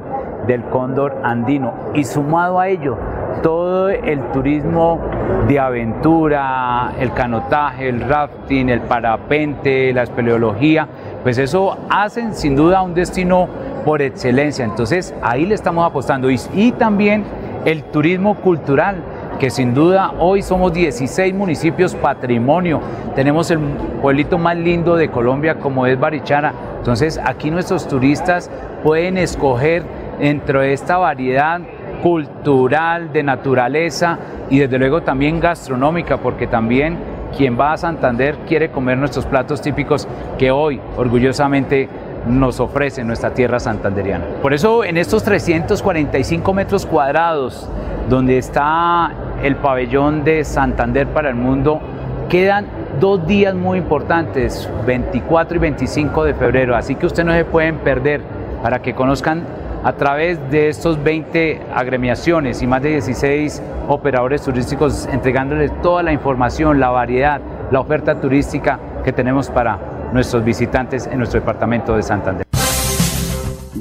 del 0.50 0.64
cóndor 0.64 1.16
andino 1.24 1.74
y 1.94 2.04
sumado 2.04 2.60
a 2.60 2.68
ello 2.68 2.98
todo 3.44 3.90
el 3.90 4.20
turismo 4.32 5.00
de 5.48 5.60
aventura, 5.60 6.92
el 7.00 7.14
canotaje, 7.14 7.88
el 7.88 8.02
rafting, 8.02 8.68
el 8.70 8.82
parapente, 8.82 9.94
la 9.94 10.04
espeleología, 10.04 10.88
pues 11.24 11.38
eso 11.38 11.78
hacen 11.90 12.34
sin 12.34 12.56
duda 12.56 12.82
un 12.82 12.96
destino 12.96 13.48
por 13.86 14.02
excelencia. 14.02 14.66
Entonces 14.66 15.14
ahí 15.22 15.46
le 15.46 15.56
estamos 15.56 15.86
apostando. 15.86 16.30
Y, 16.30 16.72
también 16.72 17.24
el 17.64 17.84
turismo 17.84 18.36
cultural, 18.36 18.98
que 19.40 19.52
sin 19.52 19.74
duda 19.74 20.14
hoy 20.20 20.42
somos 20.42 20.74
16 20.74 21.34
municipios 21.34 21.96
patrimonio. 21.96 22.82
Tenemos 23.16 23.52
el 23.52 23.60
pueblito 24.02 24.38
más 24.38 24.58
lindo 24.58 24.96
de 24.96 25.10
Colombia 25.10 25.56
como 25.60 25.86
es 25.86 25.98
Barichara. 26.00 26.54
Entonces 26.78 27.20
aquí 27.24 27.52
nuestros 27.52 27.88
turistas 27.88 28.50
pueden 28.84 29.18
escoger 29.18 29.84
dentro 30.20 30.62
de 30.62 30.74
esta 30.74 30.98
variedad 30.98 31.62
cultural, 32.04 33.12
de 33.12 33.24
naturaleza 33.24 34.18
y 34.50 34.60
desde 34.60 34.78
luego 34.78 35.02
también 35.02 35.40
gastronómica, 35.40 36.18
porque 36.18 36.48
también 36.48 36.98
quien 37.36 37.60
va 37.60 37.74
a 37.74 37.78
Santander 37.78 38.38
quiere 38.48 38.70
comer 38.72 38.98
nuestros 38.98 39.26
platos 39.26 39.62
típicos 39.62 40.08
que 40.38 40.52
hoy 40.52 40.80
orgullosamente 40.98 41.88
nos 42.28 42.60
ofrece 42.60 43.04
nuestra 43.04 43.34
tierra 43.34 43.60
santanderiana. 43.60 44.26
Por 44.42 44.54
eso 44.54 44.84
en 44.84 44.98
estos 44.98 45.24
345 45.24 46.54
metros 46.54 46.86
cuadrados 46.86 47.70
donde 48.10 48.38
está 48.38 49.12
el 49.44 49.56
pabellón 49.56 50.24
de 50.24 50.44
Santander 50.44 51.08
para 51.08 51.30
el 51.30 51.36
mundo, 51.36 51.80
quedan 52.28 52.66
dos 53.00 53.26
días 53.26 53.56
muy 53.56 53.78
importantes, 53.78 54.70
24 54.86 55.58
y 55.58 55.60
25 55.60 56.24
de 56.26 56.34
febrero, 56.34 56.76
así 56.76 56.96
que 56.96 57.06
ustedes 57.06 57.26
no 57.26 57.34
se 57.34 57.46
pueden 57.46 57.78
perder 57.78 58.22
para 58.62 58.82
que 58.82 58.94
conozcan 58.94 59.44
a 59.84 59.94
través 59.94 60.40
de 60.52 60.70
estos 60.70 61.02
20 61.04 61.62
agremiaciones 61.74 62.62
y 62.62 62.68
más 62.68 62.82
de 62.82 62.90
16 62.90 63.62
operadores 63.88 64.44
turísticos 64.44 65.08
entregándoles 65.08 65.72
toda 65.82 66.04
la 66.04 66.12
información, 66.12 66.80
la 66.80 66.90
variedad, 66.90 67.42
la 67.72 67.80
oferta 67.80 68.20
turística 68.20 68.80
que 69.04 69.14
tenemos 69.14 69.50
para 69.50 69.80
nuestros 70.14 70.44
visitantes 70.44 71.08
en 71.08 71.18
nuestro 71.18 71.40
departamento 71.40 71.96
de 71.96 72.04
Santander. 72.04 72.46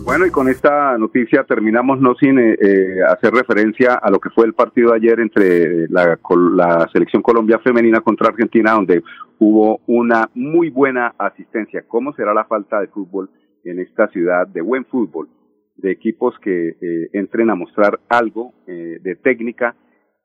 Bueno, 0.05 0.25
y 0.25 0.31
con 0.31 0.49
esta 0.49 0.97
noticia 0.97 1.45
terminamos 1.45 2.01
no 2.01 2.15
sin 2.15 2.39
eh, 2.39 2.57
eh, 2.59 3.03
hacer 3.07 3.33
referencia 3.33 3.95
a 3.95 4.11
lo 4.11 4.19
que 4.19 4.31
fue 4.31 4.47
el 4.47 4.55
partido 4.55 4.93
de 4.93 4.97
ayer 4.97 5.21
entre 5.21 5.89
la, 5.89 6.19
la 6.55 6.89
selección 6.93 7.21
Colombia 7.21 7.59
femenina 7.59 8.01
contra 8.01 8.29
Argentina, 8.29 8.73
donde 8.73 9.03
hubo 9.39 9.81
una 9.87 10.31
muy 10.35 10.71
buena 10.71 11.15
asistencia. 11.19 11.85
¿Cómo 11.87 12.15
será 12.15 12.33
la 12.33 12.45
falta 12.45 12.81
de 12.81 12.87
fútbol 12.87 13.29
en 13.65 13.81
esta 13.81 14.09
ciudad 14.09 14.47
de 14.47 14.63
buen 14.63 14.87
fútbol? 14.87 15.29
De 15.79 15.91
equipos 15.93 16.39
que 16.41 16.77
eh, 16.81 17.09
entren 17.13 17.51
a 17.51 17.55
mostrar 17.55 18.01
algo 18.09 18.53
eh, 18.67 18.99
de 19.01 19.17
técnica 19.17 19.75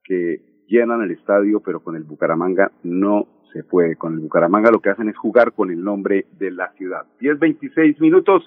que 0.04 0.63
llenan 0.68 1.02
el 1.02 1.12
estadio, 1.12 1.62
pero 1.62 1.82
con 1.82 1.96
el 1.96 2.04
Bucaramanga 2.04 2.72
no 2.84 3.28
se 3.54 3.63
puede. 3.63 3.96
Con 3.96 4.13
el 4.13 4.20
Bucaramanga 4.20 4.72
lo 4.72 4.82
que 4.82 4.89
hacen 4.89 5.10
es 5.10 5.18
jugar 5.18 5.54
con 5.54 5.72
el 5.72 5.84
nombre 5.84 6.26
de 6.38 6.52
la 6.52 6.72
ciudad. 6.74 7.06
10, 7.20 7.39
26 7.39 8.02
minutos. 8.02 8.44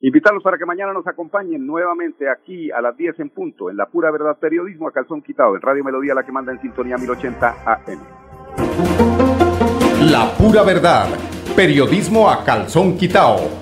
Invitarlos 0.00 0.42
para 0.42 0.58
que 0.58 0.66
mañana 0.66 0.92
nos 0.92 1.06
acompañen 1.06 1.64
nuevamente 1.64 2.28
aquí 2.28 2.72
a 2.72 2.80
las 2.80 2.96
10 2.96 3.20
en 3.20 3.30
punto, 3.30 3.70
en 3.70 3.76
La 3.76 3.86
Pura 3.86 4.10
Verdad 4.10 4.36
Periodismo 4.40 4.88
a 4.88 4.92
Calzón 4.92 5.22
Quitado, 5.22 5.54
en 5.54 5.62
Radio 5.62 5.84
Melodía, 5.84 6.12
la 6.12 6.24
que 6.24 6.32
manda 6.32 6.50
en 6.50 6.60
sintonía 6.60 6.96
1080 6.96 7.54
AM. 7.64 8.00
La 10.10 10.34
Pura 10.36 10.64
Verdad, 10.64 11.06
periodismo 11.54 12.28
a 12.28 12.44
Calzón 12.44 12.96
Quitado, 12.96 13.61